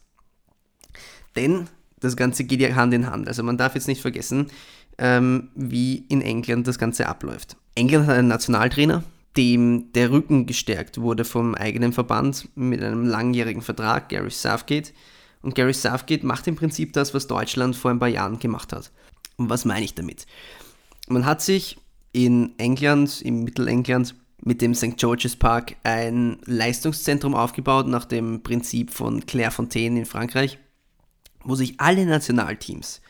Denn 1.36 1.68
das 2.00 2.16
Ganze 2.16 2.44
geht 2.44 2.60
ja 2.60 2.74
Hand 2.74 2.94
in 2.94 3.10
Hand. 3.10 3.28
Also 3.28 3.42
man 3.42 3.56
darf 3.56 3.74
jetzt 3.74 3.88
nicht 3.88 4.00
vergessen, 4.00 4.48
ähm, 4.98 5.50
wie 5.54 6.06
in 6.08 6.22
England 6.22 6.66
das 6.66 6.78
Ganze 6.78 7.06
abläuft. 7.06 7.56
England 7.74 8.06
hat 8.06 8.16
einen 8.16 8.28
Nationaltrainer, 8.28 9.04
dem 9.36 9.92
der 9.92 10.10
Rücken 10.10 10.46
gestärkt 10.46 10.98
wurde 10.98 11.24
vom 11.24 11.54
eigenen 11.54 11.92
Verband 11.92 12.48
mit 12.54 12.82
einem 12.82 13.06
langjährigen 13.06 13.62
Vertrag, 13.62 14.08
Gary 14.08 14.30
Southgate. 14.30 14.92
Und 15.42 15.54
Gary 15.54 15.74
Southgate 15.74 16.24
macht 16.24 16.46
im 16.46 16.56
Prinzip 16.56 16.94
das, 16.94 17.14
was 17.14 17.26
Deutschland 17.26 17.76
vor 17.76 17.90
ein 17.90 17.98
paar 17.98 18.08
Jahren 18.08 18.38
gemacht 18.38 18.72
hat. 18.72 18.90
Und 19.36 19.50
was 19.50 19.64
meine 19.64 19.84
ich 19.84 19.94
damit? 19.94 20.26
Man 21.08 21.26
hat 21.26 21.42
sich 21.42 21.78
in 22.12 22.58
England, 22.58 23.20
im 23.20 23.44
Mittelengland, 23.44 24.14
mit 24.46 24.62
dem 24.62 24.74
St. 24.74 24.96
George's 24.96 25.34
Park 25.34 25.74
ein 25.82 26.38
Leistungszentrum 26.44 27.34
aufgebaut 27.34 27.88
nach 27.88 28.04
dem 28.04 28.44
Prinzip 28.44 28.92
von 28.92 29.26
Clairefontaine 29.26 29.98
in 29.98 30.06
Frankreich, 30.06 30.58
wo 31.42 31.56
sich 31.56 31.80
alle 31.80 32.06
Nationalteams, 32.06 33.00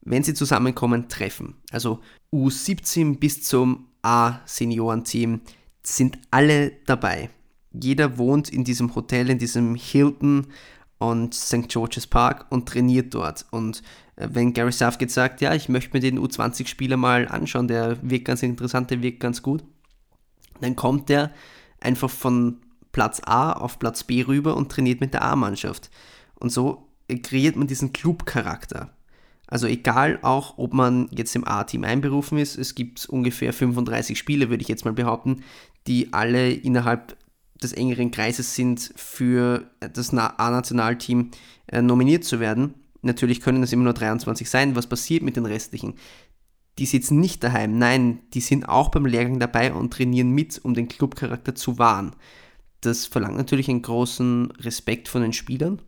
wenn 0.00 0.24
sie 0.24 0.32
zusammenkommen, 0.32 1.08
treffen. 1.08 1.56
Also 1.70 2.00
U17 2.32 3.18
bis 3.18 3.42
zum 3.42 3.88
A-Seniorenteam 4.00 5.42
sind 5.82 6.18
alle 6.30 6.72
dabei. 6.86 7.28
Jeder 7.72 8.16
wohnt 8.16 8.48
in 8.48 8.64
diesem 8.64 8.94
Hotel, 8.94 9.28
in 9.28 9.38
diesem 9.38 9.74
Hilton 9.74 10.46
und 10.96 11.34
St. 11.34 11.68
George's 11.68 12.06
Park 12.06 12.46
und 12.48 12.66
trainiert 12.66 13.12
dort. 13.12 13.44
Und 13.50 13.82
äh, 14.16 14.28
wenn 14.32 14.54
Gary 14.54 14.72
Southgate 14.72 15.10
sagt, 15.10 15.42
ja, 15.42 15.54
ich 15.54 15.68
möchte 15.68 15.92
mir 15.92 16.00
den 16.00 16.18
U20-Spieler 16.18 16.96
mal 16.96 17.28
anschauen, 17.28 17.68
der 17.68 17.98
wirkt 18.00 18.24
ganz 18.24 18.42
interessant, 18.42 18.90
der 18.90 19.02
wirkt 19.02 19.20
ganz 19.20 19.42
gut, 19.42 19.62
dann 20.60 20.76
kommt 20.76 21.08
der 21.08 21.32
einfach 21.80 22.10
von 22.10 22.58
Platz 22.92 23.20
A 23.24 23.52
auf 23.52 23.78
Platz 23.78 24.04
B 24.04 24.22
rüber 24.22 24.56
und 24.56 24.70
trainiert 24.70 25.00
mit 25.00 25.14
der 25.14 25.22
A-Mannschaft. 25.22 25.90
Und 26.34 26.50
so 26.50 26.88
kreiert 27.22 27.56
man 27.56 27.66
diesen 27.66 27.92
Club-Charakter. 27.92 28.90
Also 29.46 29.66
egal 29.66 30.20
auch, 30.22 30.58
ob 30.58 30.72
man 30.72 31.08
jetzt 31.10 31.34
im 31.34 31.46
A-Team 31.46 31.84
einberufen 31.84 32.38
ist, 32.38 32.56
es 32.56 32.74
gibt 32.74 33.06
ungefähr 33.06 33.52
35 33.52 34.16
Spiele, 34.16 34.48
würde 34.48 34.62
ich 34.62 34.68
jetzt 34.68 34.84
mal 34.84 34.92
behaupten, 34.92 35.42
die 35.86 36.12
alle 36.12 36.52
innerhalb 36.52 37.16
des 37.60 37.72
engeren 37.72 38.10
Kreises 38.10 38.54
sind, 38.54 38.92
für 38.94 39.68
das 39.80 40.14
A-Nationalteam 40.14 41.30
äh, 41.66 41.82
nominiert 41.82 42.24
zu 42.24 42.40
werden. 42.40 42.74
Natürlich 43.02 43.40
können 43.40 43.62
es 43.62 43.72
immer 43.72 43.84
nur 43.84 43.92
23 43.92 44.48
sein. 44.48 44.76
Was 44.76 44.86
passiert 44.86 45.22
mit 45.22 45.36
den 45.36 45.46
restlichen? 45.46 45.94
Die 46.80 46.86
sitzen 46.86 47.20
nicht 47.20 47.44
daheim. 47.44 47.76
Nein, 47.76 48.20
die 48.32 48.40
sind 48.40 48.66
auch 48.66 48.88
beim 48.88 49.04
Lehrgang 49.04 49.38
dabei 49.38 49.74
und 49.74 49.92
trainieren 49.92 50.30
mit, 50.30 50.58
um 50.64 50.72
den 50.72 50.88
Clubcharakter 50.88 51.54
zu 51.54 51.78
wahren. 51.78 52.16
Das 52.80 53.04
verlangt 53.04 53.36
natürlich 53.36 53.68
einen 53.68 53.82
großen 53.82 54.50
Respekt 54.52 55.06
von 55.06 55.20
den 55.20 55.34
Spielern, 55.34 55.82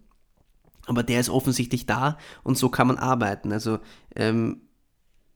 aber 0.87 1.03
der 1.03 1.21
ist 1.21 1.31
offensichtlich 1.31 1.87
da 1.87 2.19
und 2.43 2.59
so 2.59 2.69
kann 2.69 2.89
man 2.89 2.99
arbeiten. 2.99 3.53
Also 3.53 3.79
ähm, 4.15 4.61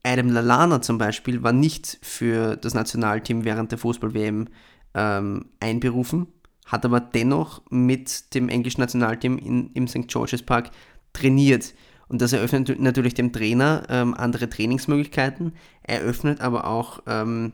Adam 0.03 0.29
Lalana 0.29 0.83
zum 0.83 0.99
Beispiel 0.99 1.43
war 1.43 1.53
nicht 1.53 1.99
für 2.03 2.57
das 2.57 2.75
Nationalteam 2.75 3.47
während 3.47 3.71
der 3.71 3.79
Fußball-WM 3.79 4.49
ähm, 4.93 5.47
einberufen, 5.59 6.27
hat 6.67 6.85
aber 6.85 7.01
dennoch 7.01 7.63
mit 7.71 8.35
dem 8.35 8.51
englischen 8.51 8.83
Nationalteam 8.83 9.39
in, 9.39 9.73
im 9.73 9.89
St. 9.89 10.07
George's 10.07 10.43
Park 10.43 10.71
trainiert. 11.15 11.73
Und 12.09 12.23
das 12.23 12.33
eröffnet 12.33 12.79
natürlich 12.79 13.15
dem 13.15 13.33
Trainer 13.33 13.85
ähm, 13.89 14.15
andere 14.15 14.49
Trainingsmöglichkeiten, 14.49 15.53
eröffnet 15.83 16.41
aber 16.41 16.67
auch 16.67 17.03
ähm, 17.07 17.53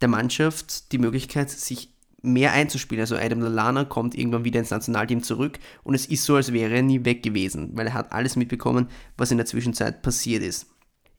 der 0.00 0.08
Mannschaft 0.08 0.92
die 0.92 0.98
Möglichkeit, 0.98 1.50
sich 1.50 1.90
mehr 2.20 2.52
einzuspielen. 2.52 3.00
Also 3.00 3.16
Adam 3.16 3.40
Lallana 3.40 3.84
kommt 3.84 4.16
irgendwann 4.16 4.44
wieder 4.44 4.60
ins 4.60 4.70
Nationalteam 4.70 5.22
zurück 5.22 5.58
und 5.82 5.94
es 5.94 6.06
ist 6.06 6.24
so, 6.24 6.36
als 6.36 6.52
wäre 6.52 6.74
er 6.74 6.82
nie 6.82 7.04
weg 7.04 7.22
gewesen, 7.22 7.70
weil 7.74 7.88
er 7.88 7.94
hat 7.94 8.12
alles 8.12 8.36
mitbekommen, 8.36 8.88
was 9.16 9.30
in 9.30 9.38
der 9.38 9.46
Zwischenzeit 9.46 10.02
passiert 10.02 10.42
ist 10.42 10.66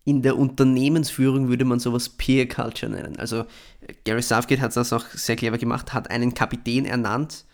in 0.06 0.22
der 0.22 0.38
Unternehmensführung 0.38 1.48
würde 1.48 1.66
man 1.66 1.80
sowas 1.80 2.10
Peer 2.10 2.48
Culture 2.48 2.92
nennen. 2.92 3.18
Also 3.18 3.46
Gary 4.04 4.22
Southgate 4.22 4.60
hat 4.60 4.76
das 4.76 4.92
auch 4.92 5.06
sehr 5.08 5.36
clever 5.36 5.58
gemacht, 5.58 5.94
hat 5.94 6.10
einen 6.10 6.34
Kapitän 6.34 6.86
ernannt 6.86 7.46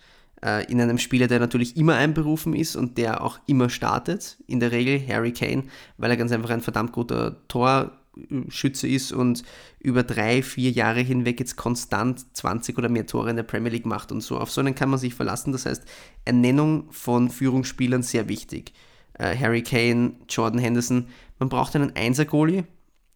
äh, 0.44 0.70
in 0.70 0.80
einem 0.80 0.98
Spieler, 0.98 1.26
der 1.26 1.40
natürlich 1.40 1.76
immer 1.76 1.96
einberufen 1.96 2.54
ist 2.54 2.76
und 2.76 2.98
der 2.98 3.22
auch 3.22 3.38
immer 3.46 3.68
startet. 3.68 4.38
In 4.46 4.60
der 4.60 4.72
Regel 4.72 5.00
Harry 5.06 5.32
Kane, 5.32 5.64
weil 5.98 6.10
er 6.10 6.16
ganz 6.16 6.32
einfach 6.32 6.50
ein 6.50 6.60
verdammt 6.60 6.92
guter 6.92 7.36
Torschütze 7.48 8.88
ist 8.88 9.12
und 9.12 9.42
über 9.80 10.02
drei, 10.02 10.42
vier 10.42 10.70
Jahre 10.70 11.00
hinweg 11.00 11.40
jetzt 11.40 11.56
konstant 11.56 12.36
20 12.36 12.78
oder 12.78 12.88
mehr 12.88 13.06
Tore 13.06 13.30
in 13.30 13.36
der 13.36 13.42
Premier 13.42 13.70
League 13.70 13.86
macht 13.86 14.12
und 14.12 14.20
so. 14.22 14.38
Auf 14.38 14.50
so 14.50 14.60
einen 14.60 14.74
kann 14.74 14.90
man 14.90 14.98
sich 14.98 15.14
verlassen. 15.14 15.52
Das 15.52 15.66
heißt, 15.66 15.84
Ernennung 16.24 16.90
von 16.90 17.30
Führungsspielern 17.30 18.02
sehr 18.02 18.28
wichtig. 18.28 18.72
Äh, 19.14 19.36
Harry 19.36 19.62
Kane, 19.62 20.12
Jordan 20.28 20.60
Henderson, 20.60 21.08
man 21.38 21.48
braucht 21.48 21.76
einen 21.76 21.94
Einser-Goalie, 21.94 22.64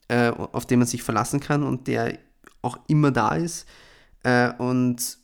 äh, 0.09 0.31
auf 0.31 0.67
den 0.67 0.81
man 0.81 0.89
sich 0.89 1.03
verlassen 1.03 1.41
kann 1.41 1.63
und 1.63 1.87
der 1.87 2.19
auch 2.63 2.79
immer 2.89 3.11
da 3.11 3.35
ist. 3.35 3.67
Äh, 4.23 4.53
und 4.55 5.19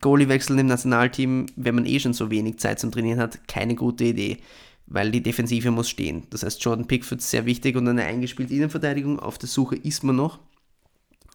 Goalie-Wechseln 0.00 0.58
im 0.58 0.66
Nationalteam, 0.66 1.46
wenn 1.56 1.74
man 1.74 1.86
eh 1.86 1.98
schon 1.98 2.12
so 2.12 2.30
wenig 2.30 2.58
Zeit 2.58 2.78
zum 2.78 2.92
Trainieren 2.92 3.20
hat, 3.20 3.48
keine 3.48 3.74
gute 3.74 4.04
Idee, 4.04 4.38
weil 4.86 5.10
die 5.10 5.22
Defensive 5.22 5.70
muss 5.70 5.88
stehen. 5.88 6.24
Das 6.30 6.42
heißt, 6.42 6.62
Jordan 6.62 6.86
Pickford 6.86 7.20
ist 7.20 7.30
sehr 7.30 7.46
wichtig 7.46 7.76
und 7.76 7.88
eine 7.88 8.04
eingespielte 8.04 8.54
Innenverteidigung. 8.54 9.18
Auf 9.18 9.38
der 9.38 9.48
Suche 9.48 9.76
ist 9.76 10.04
man 10.04 10.16
noch. 10.16 10.38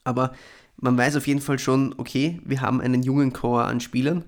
Aber 0.03 0.33
man 0.77 0.97
weiß 0.97 1.15
auf 1.17 1.27
jeden 1.27 1.41
Fall 1.41 1.59
schon, 1.59 1.93
okay, 1.97 2.39
wir 2.43 2.61
haben 2.61 2.81
einen 2.81 3.03
jungen 3.03 3.33
Chor 3.33 3.65
an 3.65 3.79
Spielern, 3.79 4.23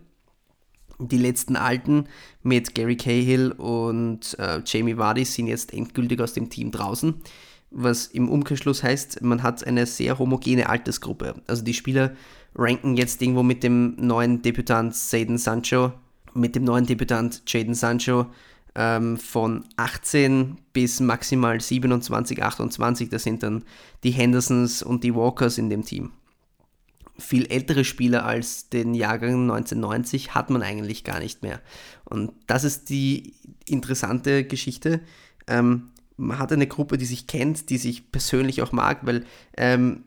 die 1.00 1.18
letzten 1.18 1.56
Alten 1.56 2.06
mit 2.44 2.76
Gary 2.76 2.96
Cahill 2.96 3.52
und 3.52 4.38
äh, 4.40 4.62
Jamie 4.66 4.98
Vardy 4.98 5.26
sind 5.26 5.48
jetzt 5.48 5.74
endgültig 5.74 6.22
aus 6.22 6.34
dem 6.34 6.50
Team 6.50 6.72
draußen, 6.72 7.16
was 7.72 8.08
im 8.08 8.30
Umkehrschluss 8.30 8.84
heißt, 8.84 9.22
man 9.24 9.42
hat 9.42 9.66
eine 9.66 9.86
sehr 9.88 10.20
homogene 10.20 10.70
Altersgruppe. 10.70 11.42
Also 11.48 11.64
die 11.64 11.74
Spieler 11.74 12.16
ranken 12.56 12.96
jetzt 12.96 13.22
irgendwo 13.22 13.44
mit 13.44 13.64
dem 13.64 13.96
neuen 13.98 14.42
Debütant 14.42 14.96
Zayden 14.96 15.38
Sancho, 15.38 15.94
mit 16.34 16.56
dem 16.56 16.64
neuen 16.64 16.86
Debütant 16.86 17.44
Jaden 17.48 17.76
Sancho 17.76 18.28
ähm, 18.76 19.18
von 19.18 19.66
18 19.78 20.58
bis 20.74 21.00
maximal 21.00 21.60
27, 21.60 22.42
28. 22.44 23.10
Das 23.10 23.24
sind 23.24 23.44
dann 23.44 23.64
die 24.04 24.12
Hendersons 24.12 24.84
und 24.84 25.04
die 25.04 25.16
Walkers 25.16 25.58
in 25.58 25.70
dem 25.70 25.84
Team 25.84 26.12
viel 27.18 27.46
ältere 27.48 27.84
Spieler 27.84 28.26
als 28.26 28.70
den 28.70 28.94
Jahrgang 28.94 29.50
1990 29.50 30.34
hat 30.34 30.50
man 30.50 30.64
eigentlich 30.64 31.04
gar 31.04 31.20
nicht 31.20 31.44
mehr. 31.44 31.62
Und 32.06 32.32
das 32.48 32.64
ist 32.64 32.90
die 32.90 33.36
interessante 33.68 34.44
Geschichte. 34.44 35.02
Ähm, 35.48 35.92
man 36.18 36.40
hat 36.40 36.52
eine 36.52 36.68
Gruppe, 36.68 36.98
die 36.98 37.06
sich 37.06 37.28
kennt, 37.28 37.70
die 37.70 37.78
sich 37.78 38.12
persönlich 38.12 38.62
auch 38.62 38.72
mag, 38.72 39.06
weil 39.06 39.26
ähm, 39.58 40.04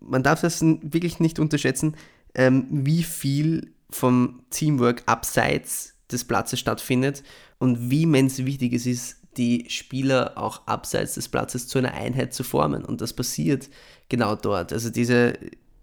man 0.00 0.22
darf 0.22 0.40
das 0.40 0.60
wirklich 0.62 1.20
nicht 1.20 1.38
unterschätzen, 1.38 1.96
ähm, 2.34 2.66
wie 2.70 3.02
viel 3.02 3.72
vom 3.90 4.42
Teamwork 4.50 5.02
abseits 5.06 5.94
des 6.10 6.24
Platzes 6.24 6.60
stattfindet 6.60 7.22
und 7.58 7.90
wie 7.90 8.02
immens 8.02 8.44
wichtig 8.44 8.72
es 8.72 8.86
ist, 8.86 9.16
die 9.36 9.66
Spieler 9.68 10.32
auch 10.36 10.66
abseits 10.66 11.14
des 11.14 11.28
Platzes 11.28 11.68
zu 11.68 11.78
einer 11.78 11.94
Einheit 11.94 12.34
zu 12.34 12.42
formen. 12.42 12.84
Und 12.84 13.00
das 13.00 13.12
passiert 13.12 13.70
genau 14.08 14.34
dort. 14.34 14.72
Also 14.72 14.90
diese 14.90 15.34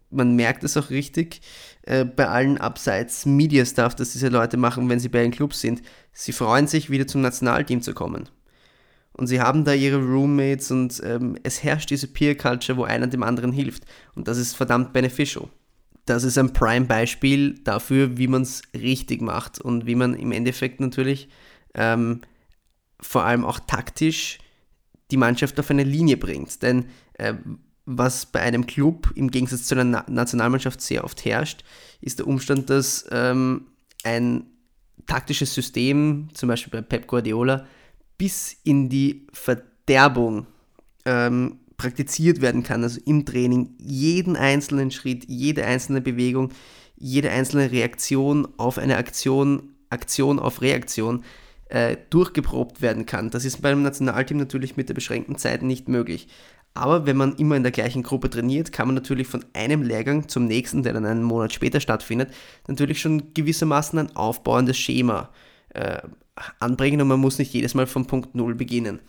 man 0.09 0.35
merkt 0.35 0.63
es 0.63 0.77
auch 0.77 0.89
richtig 0.89 1.41
äh, 1.83 2.05
bei 2.05 2.27
allen 2.27 2.57
Abseits 2.57 3.25
Media 3.25 3.65
Stuff, 3.65 3.95
dass 3.95 4.13
diese 4.13 4.29
Leute 4.29 4.57
machen, 4.57 4.89
wenn 4.89 4.99
sie 4.99 5.09
bei 5.09 5.21
den 5.21 5.31
Clubs 5.31 5.61
sind. 5.61 5.81
Sie 6.13 6.31
freuen 6.31 6.67
sich, 6.67 6.89
wieder 6.89 7.07
zum 7.07 7.21
Nationalteam 7.21 7.81
zu 7.81 7.93
kommen. 7.93 8.29
Und 9.17 9.27
sie 9.27 9.41
haben 9.41 9.65
da 9.65 9.73
ihre 9.73 9.97
Roommates 9.97 10.69
und 10.71 11.01
ähm, 11.03 11.37
es 11.43 11.63
herrscht 11.63 11.89
diese 11.89 12.07
Peer 12.07 12.37
Culture, 12.37 12.77
wo 12.77 12.83
einer 12.83 13.07
dem 13.07 13.23
anderen 13.23 13.51
hilft. 13.51 13.83
Und 14.15 14.27
das 14.27 14.37
ist 14.37 14.55
verdammt 14.55 14.93
beneficial. 14.93 15.49
Das 16.05 16.23
ist 16.23 16.37
ein 16.37 16.53
Prime-Beispiel 16.53 17.55
dafür, 17.63 18.17
wie 18.17 18.27
man 18.27 18.43
es 18.43 18.61
richtig 18.73 19.21
macht 19.21 19.59
und 19.59 19.85
wie 19.87 19.95
man 19.95 20.13
im 20.13 20.31
Endeffekt 20.31 20.79
natürlich 20.79 21.27
ähm, 21.73 22.21
vor 23.01 23.25
allem 23.25 23.43
auch 23.43 23.59
taktisch 23.59 24.37
die 25.11 25.17
Mannschaft 25.17 25.59
auf 25.59 25.69
eine 25.71 25.83
Linie 25.83 26.17
bringt. 26.17 26.61
Denn 26.61 26.85
äh, 27.13 27.33
was 27.85 28.25
bei 28.25 28.41
einem 28.41 28.67
Club 28.67 29.11
im 29.15 29.31
Gegensatz 29.31 29.63
zu 29.63 29.75
einer 29.75 30.05
Nationalmannschaft 30.07 30.81
sehr 30.81 31.03
oft 31.03 31.25
herrscht, 31.25 31.63
ist 32.01 32.19
der 32.19 32.27
Umstand, 32.27 32.69
dass 32.69 33.07
ähm, 33.11 33.67
ein 34.03 34.45
taktisches 35.07 35.53
System, 35.53 36.29
zum 36.33 36.49
Beispiel 36.49 36.71
bei 36.71 36.81
Pep 36.81 37.07
Guardiola, 37.07 37.65
bis 38.17 38.57
in 38.63 38.89
die 38.89 39.27
Verderbung 39.33 40.47
ähm, 41.05 41.59
praktiziert 41.77 42.41
werden 42.41 42.63
kann, 42.63 42.83
also 42.83 42.99
im 43.05 43.25
Training, 43.25 43.75
jeden 43.77 44.35
einzelnen 44.35 44.91
Schritt, 44.91 45.25
jede 45.27 45.63
einzelne 45.63 46.01
Bewegung, 46.01 46.49
jede 46.97 47.29
einzelne 47.29 47.71
Reaktion 47.71 48.47
auf 48.57 48.79
eine 48.79 48.97
Aktion, 48.97 49.75
Aktion 49.89 50.39
auf 50.39 50.61
Reaktion 50.61 51.23
äh, 51.69 51.97
durchgeprobt 52.09 52.81
werden 52.81 53.05
kann. 53.05 53.29
Das 53.29 53.45
ist 53.45 53.61
beim 53.61 53.83
Nationalteam 53.83 54.37
natürlich 54.37 54.77
mit 54.77 54.89
der 54.89 54.95
beschränkten 54.95 55.37
Zeit 55.37 55.61
nicht 55.61 55.87
möglich. 55.87 56.27
Aber 56.73 57.05
wenn 57.05 57.17
man 57.17 57.35
immer 57.35 57.55
in 57.55 57.63
der 57.63 57.71
gleichen 57.71 58.03
Gruppe 58.03 58.29
trainiert, 58.29 58.71
kann 58.71 58.87
man 58.87 58.95
natürlich 58.95 59.27
von 59.27 59.43
einem 59.53 59.81
Lehrgang 59.81 60.27
zum 60.27 60.45
nächsten, 60.45 60.83
der 60.83 60.93
dann 60.93 61.05
einen 61.05 61.23
Monat 61.23 61.53
später 61.53 61.79
stattfindet, 61.79 62.31
natürlich 62.67 63.01
schon 63.01 63.33
gewissermaßen 63.33 63.97
ein 63.97 64.15
aufbauendes 64.15 64.77
Schema 64.77 65.29
äh, 65.69 65.99
anbringen 66.59 67.01
und 67.01 67.07
man 67.07 67.19
muss 67.19 67.39
nicht 67.39 67.53
jedes 67.53 67.73
Mal 67.73 67.87
von 67.87 68.05
Punkt 68.05 68.35
Null 68.35 68.55
beginnen. 68.55 68.99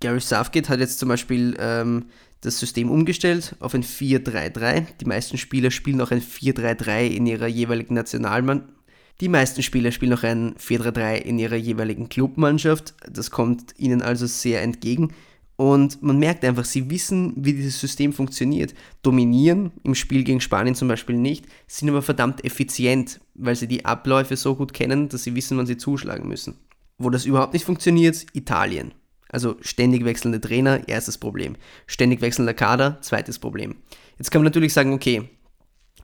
Gary 0.00 0.20
Southgate 0.20 0.68
hat 0.68 0.80
jetzt 0.80 0.98
zum 0.98 1.08
Beispiel 1.08 1.56
ähm, 1.58 2.06
das 2.40 2.58
System 2.58 2.90
umgestellt 2.90 3.56
auf 3.60 3.74
ein 3.74 3.82
4-3-3. 3.82 4.86
Die 5.00 5.04
meisten 5.06 5.38
Spieler 5.38 5.70
spielen 5.70 6.00
auch 6.00 6.12
ein 6.12 6.22
4-3-3 6.22 7.08
in 7.08 7.26
ihrer 7.26 7.48
jeweiligen 7.48 7.94
Nationalmannschaft. 7.94 8.72
Die 9.20 9.28
meisten 9.28 9.64
Spieler 9.64 9.90
spielen 9.90 10.12
auch 10.12 10.22
ein 10.22 10.54
4-3-3 10.54 11.16
in 11.16 11.40
ihrer 11.40 11.56
jeweiligen 11.56 12.08
Clubmannschaft. 12.08 12.94
Das 13.10 13.32
kommt 13.32 13.74
ihnen 13.76 14.00
also 14.00 14.26
sehr 14.26 14.62
entgegen. 14.62 15.12
Und 15.56 16.00
man 16.04 16.20
merkt 16.20 16.44
einfach, 16.44 16.64
sie 16.64 16.88
wissen, 16.88 17.32
wie 17.36 17.52
dieses 17.52 17.80
System 17.80 18.12
funktioniert. 18.12 18.74
Dominieren 19.02 19.72
im 19.82 19.96
Spiel 19.96 20.22
gegen 20.22 20.40
Spanien 20.40 20.76
zum 20.76 20.86
Beispiel 20.86 21.16
nicht, 21.16 21.46
sind 21.66 21.88
aber 21.88 22.00
verdammt 22.00 22.44
effizient, 22.44 23.18
weil 23.34 23.56
sie 23.56 23.66
die 23.66 23.84
Abläufe 23.84 24.36
so 24.36 24.54
gut 24.54 24.72
kennen, 24.72 25.08
dass 25.08 25.24
sie 25.24 25.34
wissen, 25.34 25.58
wann 25.58 25.66
sie 25.66 25.76
zuschlagen 25.76 26.28
müssen. 26.28 26.54
Wo 26.98 27.10
das 27.10 27.24
überhaupt 27.24 27.52
nicht 27.52 27.64
funktioniert, 27.64 28.26
Italien. 28.32 28.92
Also 29.28 29.56
ständig 29.60 30.04
wechselnde 30.04 30.40
Trainer, 30.40 30.88
erstes 30.88 31.18
Problem. 31.18 31.56
Ständig 31.86 32.20
wechselnder 32.20 32.54
Kader, 32.54 32.98
zweites 33.02 33.38
Problem. 33.38 33.76
Jetzt 34.18 34.30
kann 34.30 34.40
man 34.40 34.50
natürlich 34.50 34.72
sagen, 34.72 34.92
okay, 34.92 35.28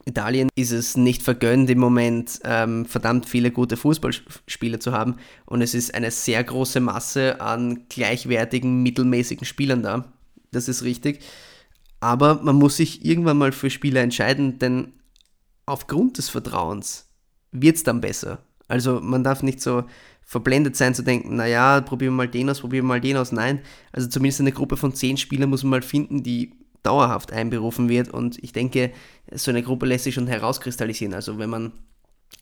Italien 0.07 0.49
ist 0.55 0.71
es 0.71 0.97
nicht 0.97 1.23
vergönnt 1.23 1.71
im 1.71 1.79
Moment, 1.79 2.41
ähm, 2.45 2.85
verdammt 2.85 3.27
viele 3.27 3.51
gute 3.51 3.77
Fußballspieler 3.77 4.79
zu 4.79 4.93
haben 4.93 5.17
und 5.47 5.63
es 5.63 5.75
ist 5.75 5.95
eine 5.95 6.11
sehr 6.11 6.45
große 6.45 6.81
Masse 6.81 7.41
an 7.41 7.85
gleichwertigen, 7.89 8.83
mittelmäßigen 8.83 9.47
Spielern 9.47 9.83
da. 9.83 10.13
Das 10.53 10.69
ist 10.69 10.83
richtig. 10.83 11.21
Aber 12.01 12.43
man 12.43 12.57
muss 12.57 12.77
sich 12.77 13.05
irgendwann 13.05 13.39
mal 13.39 13.53
für 13.53 13.71
Spieler 13.71 14.03
entscheiden, 14.03 14.59
denn 14.59 14.93
aufgrund 15.65 16.19
des 16.19 16.29
Vertrauens 16.29 17.09
wird 17.51 17.77
es 17.77 17.83
dann 17.83 18.03
besser. 18.03 18.41
Also 18.69 19.01
man 19.01 19.25
darf 19.25 19.43
nicht 19.43 19.63
so 19.63 19.85
verblendet 20.25 20.77
sein 20.77 20.95
zu 20.95 21.03
denken, 21.03 21.37
naja, 21.37 21.81
probieren 21.81 22.15
wir 22.15 22.25
mal 22.25 22.29
den 22.29 22.51
aus, 22.51 22.61
probieren 22.61 22.87
wir 22.87 22.95
mal 22.95 23.01
den 23.01 23.17
aus. 23.17 23.33
Nein, 23.33 23.61
also 23.93 24.09
zumindest 24.09 24.41
eine 24.41 24.53
Gruppe 24.53 24.77
von 24.77 24.95
zehn 24.95 25.17
Spielern 25.17 25.51
muss 25.51 25.63
man 25.63 25.71
mal 25.71 25.83
finden, 25.83 26.23
die 26.23 26.53
dauerhaft 26.83 27.33
einberufen 27.33 27.89
wird. 27.89 28.09
Und 28.11 28.43
ich 28.43 28.53
denke, 28.53 28.93
so 29.33 29.51
eine 29.51 29.63
Gruppe 29.63 29.87
lässt 29.87 30.05
sich 30.05 30.15
schon 30.15 30.27
herauskristallisieren. 30.27 31.15
Also 31.15 31.39
wenn 31.39 31.51
man 31.51 31.73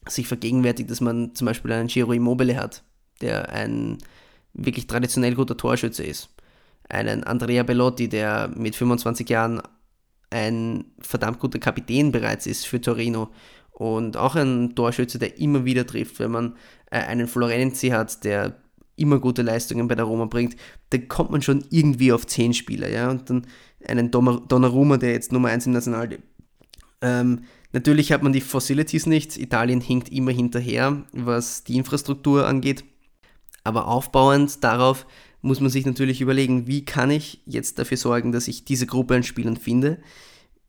sich 0.08 0.26
vergegenwärtigt, 0.26 0.90
dass 0.90 1.00
man 1.00 1.34
zum 1.34 1.46
Beispiel 1.46 1.72
einen 1.72 1.88
Giro 1.88 2.12
Immobile 2.12 2.56
hat, 2.56 2.82
der 3.20 3.50
ein 3.50 3.98
wirklich 4.52 4.86
traditionell 4.86 5.34
guter 5.34 5.56
Torschütze 5.56 6.04
ist. 6.04 6.28
Einen 6.88 7.24
Andrea 7.24 7.62
Bellotti, 7.62 8.08
der 8.08 8.50
mit 8.54 8.76
25 8.76 9.28
Jahren 9.28 9.62
ein 10.30 10.84
verdammt 11.00 11.38
guter 11.38 11.58
Kapitän 11.58 12.10
bereits 12.10 12.46
ist 12.46 12.66
für 12.66 12.80
Torino 12.80 13.30
und 13.72 14.16
auch 14.16 14.36
ein 14.36 14.74
Torschütze, 14.74 15.18
der 15.18 15.38
immer 15.38 15.64
wieder 15.64 15.86
trifft. 15.86 16.18
Wenn 16.18 16.30
man 16.30 16.56
äh, 16.90 16.98
einen 16.98 17.26
Florenzi 17.26 17.88
hat, 17.88 18.24
der 18.24 18.56
immer 18.96 19.18
gute 19.18 19.42
Leistungen 19.42 19.88
bei 19.88 19.94
der 19.94 20.04
Roma 20.04 20.26
bringt, 20.26 20.56
dann 20.90 21.08
kommt 21.08 21.30
man 21.30 21.42
schon 21.42 21.64
irgendwie 21.70 22.12
auf 22.12 22.26
10 22.26 22.54
Spieler, 22.54 22.88
ja, 22.88 23.10
und 23.10 23.28
dann 23.28 23.46
einen 23.86 24.10
Donnarumma, 24.10 24.96
der 24.96 25.12
jetzt 25.12 25.32
Nummer 25.32 25.48
1 25.48 25.66
im 25.66 25.72
Nationalteam. 25.72 26.22
Ähm, 27.00 27.40
natürlich 27.72 28.12
hat 28.12 28.22
man 28.22 28.32
die 28.32 28.40
Facilities 28.40 29.06
nicht, 29.06 29.36
Italien 29.38 29.80
hinkt 29.80 30.10
immer 30.10 30.30
hinterher, 30.30 31.02
was 31.12 31.64
die 31.64 31.76
Infrastruktur 31.76 32.46
angeht, 32.46 32.84
aber 33.64 33.88
aufbauend 33.88 34.62
darauf 34.62 35.06
muss 35.40 35.60
man 35.60 35.70
sich 35.70 35.84
natürlich 35.84 36.20
überlegen, 36.20 36.68
wie 36.68 36.84
kann 36.84 37.10
ich 37.10 37.40
jetzt 37.46 37.78
dafür 37.78 37.96
sorgen, 37.96 38.30
dass 38.30 38.46
ich 38.46 38.64
diese 38.64 38.86
Gruppe 38.86 39.16
an 39.16 39.24
Spielern 39.24 39.56
finde, 39.56 39.98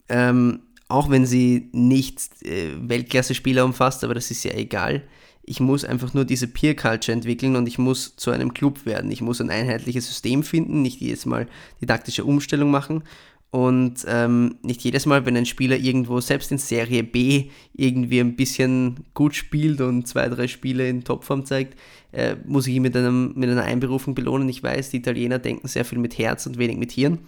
ähm, 0.08 0.62
auch 0.88 1.10
wenn 1.10 1.26
sie 1.26 1.68
nicht 1.72 2.20
äh, 2.42 2.72
Weltklasse-Spieler 2.76 3.64
umfasst, 3.64 4.04
aber 4.04 4.14
das 4.14 4.30
ist 4.30 4.44
ja 4.44 4.52
egal 4.52 5.02
ich 5.46 5.60
muss 5.60 5.84
einfach 5.84 6.14
nur 6.14 6.24
diese 6.24 6.48
Peer 6.48 6.74
Culture 6.74 7.14
entwickeln 7.14 7.56
und 7.56 7.66
ich 7.66 7.78
muss 7.78 8.16
zu 8.16 8.30
einem 8.30 8.54
Club 8.54 8.86
werden. 8.86 9.10
Ich 9.10 9.20
muss 9.20 9.40
ein 9.40 9.50
einheitliches 9.50 10.06
System 10.06 10.42
finden, 10.42 10.82
nicht 10.82 11.00
jedes 11.00 11.26
Mal 11.26 11.48
die 11.80 11.86
taktische 11.86 12.24
Umstellung 12.24 12.70
machen 12.70 13.02
und 13.50 14.04
ähm, 14.08 14.56
nicht 14.62 14.82
jedes 14.82 15.06
Mal, 15.06 15.26
wenn 15.26 15.36
ein 15.36 15.46
Spieler 15.46 15.76
irgendwo 15.76 16.20
selbst 16.20 16.50
in 16.50 16.58
Serie 16.58 17.04
B 17.04 17.50
irgendwie 17.74 18.20
ein 18.20 18.36
bisschen 18.36 19.04
gut 19.12 19.34
spielt 19.34 19.80
und 19.80 20.08
zwei, 20.08 20.28
drei 20.28 20.48
Spiele 20.48 20.88
in 20.88 21.04
Topform 21.04 21.44
zeigt, 21.44 21.78
äh, 22.12 22.36
muss 22.46 22.66
ich 22.66 22.74
ihn 22.74 22.82
mit, 22.82 22.96
einem, 22.96 23.32
mit 23.36 23.50
einer 23.50 23.64
Einberufung 23.64 24.14
belohnen. 24.14 24.48
Ich 24.48 24.62
weiß, 24.62 24.90
die 24.90 24.96
Italiener 24.98 25.38
denken 25.38 25.68
sehr 25.68 25.84
viel 25.84 25.98
mit 25.98 26.18
Herz 26.18 26.46
und 26.46 26.58
wenig 26.58 26.78
mit 26.78 26.92
Hirn. 26.92 27.18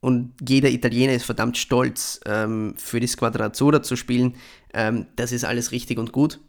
Und 0.00 0.32
jeder 0.46 0.70
Italiener 0.70 1.12
ist 1.12 1.24
verdammt 1.24 1.58
stolz, 1.58 2.20
ähm, 2.26 2.74
für 2.76 3.00
die 3.00 3.06
Squadra 3.06 3.46
Azzurra 3.46 3.82
zu 3.82 3.96
spielen. 3.96 4.36
Ähm, 4.72 5.06
das 5.16 5.32
ist 5.32 5.44
alles 5.44 5.72
richtig 5.72 5.98
und 5.98 6.12
gut. 6.12 6.40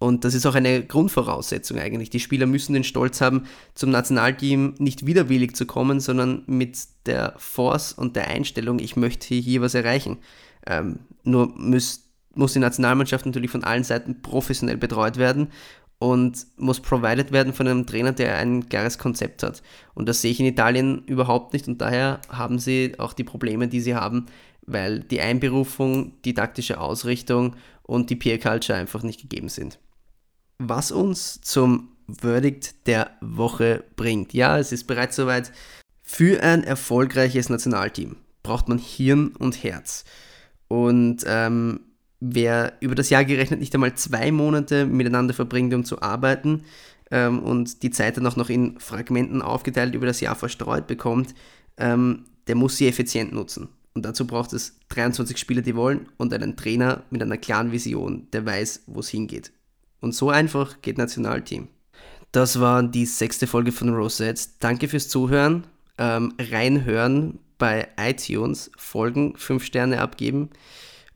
Und 0.00 0.24
das 0.24 0.34
ist 0.34 0.46
auch 0.46 0.54
eine 0.54 0.84
Grundvoraussetzung 0.84 1.78
eigentlich. 1.78 2.10
Die 2.10 2.20
Spieler 2.20 2.46
müssen 2.46 2.72
den 2.72 2.84
Stolz 2.84 3.20
haben, 3.20 3.44
zum 3.74 3.90
Nationalteam 3.90 4.74
nicht 4.78 5.06
widerwillig 5.06 5.56
zu 5.56 5.66
kommen, 5.66 6.00
sondern 6.00 6.44
mit 6.46 6.78
der 7.06 7.34
Force 7.36 7.92
und 7.92 8.14
der 8.14 8.28
Einstellung, 8.28 8.78
ich 8.78 8.96
möchte 8.96 9.34
hier 9.34 9.60
was 9.60 9.74
erreichen. 9.74 10.18
Ähm, 10.66 11.00
nur 11.24 11.48
muss, 11.48 12.04
muss 12.34 12.52
die 12.52 12.60
Nationalmannschaft 12.60 13.26
natürlich 13.26 13.50
von 13.50 13.64
allen 13.64 13.82
Seiten 13.84 14.22
professionell 14.22 14.76
betreut 14.76 15.16
werden 15.16 15.48
und 15.98 16.46
muss 16.56 16.80
provided 16.80 17.32
werden 17.32 17.52
von 17.52 17.66
einem 17.66 17.86
Trainer, 17.86 18.12
der 18.12 18.36
ein 18.38 18.68
klares 18.68 18.98
Konzept 18.98 19.42
hat. 19.42 19.62
Und 19.94 20.08
das 20.08 20.20
sehe 20.20 20.30
ich 20.30 20.40
in 20.40 20.46
Italien 20.46 21.04
überhaupt 21.06 21.52
nicht 21.52 21.66
und 21.68 21.80
daher 21.80 22.20
haben 22.28 22.58
sie 22.58 22.94
auch 22.98 23.12
die 23.12 23.24
Probleme, 23.24 23.68
die 23.68 23.80
sie 23.80 23.94
haben, 23.94 24.26
weil 24.66 25.00
die 25.00 25.20
Einberufung, 25.20 26.12
die 26.24 26.34
taktische 26.34 26.80
Ausrichtung 26.80 27.56
und 27.82 28.10
die 28.10 28.16
Peer 28.16 28.38
Culture 28.38 28.78
einfach 28.78 29.02
nicht 29.02 29.20
gegeben 29.20 29.48
sind 29.48 29.78
was 30.58 30.90
uns 30.90 31.40
zum 31.40 31.90
Verdict 32.08 32.86
der 32.86 33.10
Woche 33.20 33.84
bringt. 33.96 34.34
Ja, 34.34 34.58
es 34.58 34.72
ist 34.72 34.84
bereits 34.84 35.16
soweit. 35.16 35.52
Für 36.02 36.42
ein 36.42 36.64
erfolgreiches 36.64 37.50
Nationalteam 37.50 38.16
braucht 38.42 38.68
man 38.68 38.78
Hirn 38.78 39.28
und 39.38 39.62
Herz. 39.62 40.04
Und 40.68 41.24
ähm, 41.26 41.80
wer 42.20 42.74
über 42.80 42.94
das 42.94 43.10
Jahr 43.10 43.24
gerechnet 43.24 43.60
nicht 43.60 43.74
einmal 43.74 43.94
zwei 43.94 44.32
Monate 44.32 44.86
miteinander 44.86 45.34
verbringt, 45.34 45.72
um 45.74 45.84
zu 45.84 46.02
arbeiten 46.02 46.64
ähm, 47.10 47.40
und 47.40 47.82
die 47.82 47.90
Zeit 47.90 48.16
dann 48.16 48.26
auch 48.26 48.36
noch 48.36 48.50
in 48.50 48.78
Fragmenten 48.80 49.42
aufgeteilt 49.42 49.94
über 49.94 50.06
das 50.06 50.20
Jahr 50.20 50.34
verstreut 50.34 50.86
bekommt, 50.86 51.34
ähm, 51.76 52.24
der 52.46 52.54
muss 52.54 52.76
sie 52.76 52.88
effizient 52.88 53.32
nutzen. 53.32 53.68
Und 53.94 54.04
dazu 54.04 54.26
braucht 54.26 54.52
es 54.52 54.78
23 54.90 55.36
Spieler, 55.36 55.62
die 55.62 55.74
wollen 55.74 56.08
und 56.16 56.32
einen 56.32 56.56
Trainer 56.56 57.02
mit 57.10 57.22
einer 57.22 57.36
klaren 57.36 57.72
Vision, 57.72 58.28
der 58.32 58.46
weiß, 58.46 58.84
wo 58.86 59.00
es 59.00 59.08
hingeht. 59.08 59.52
Und 60.00 60.14
so 60.14 60.30
einfach 60.30 60.80
geht 60.82 60.98
Nationalteam. 60.98 61.68
Das 62.30 62.60
war 62.60 62.82
die 62.82 63.06
sechste 63.06 63.46
Folge 63.46 63.72
von 63.72 63.88
Rosettes. 63.88 64.58
Danke 64.58 64.88
fürs 64.88 65.08
Zuhören. 65.08 65.66
Ähm, 65.96 66.34
reinhören 66.38 67.40
bei 67.56 67.88
iTunes, 67.98 68.70
Folgen, 68.76 69.36
5 69.36 69.64
Sterne 69.64 70.00
abgeben. 70.00 70.50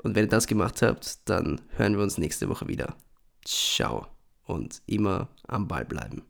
Und 0.03 0.15
wenn 0.15 0.25
ihr 0.25 0.31
das 0.31 0.47
gemacht 0.47 0.83
habt, 0.83 1.29
dann 1.29 1.61
hören 1.77 1.97
wir 1.97 2.03
uns 2.03 2.19
nächste 2.19 2.49
Woche 2.49 2.69
wieder. 2.69 2.97
Ciao 3.45 4.07
und 4.45 4.83
immer 4.87 5.29
am 5.47 5.69
Ball 5.69 5.85
bleiben. 5.85 6.23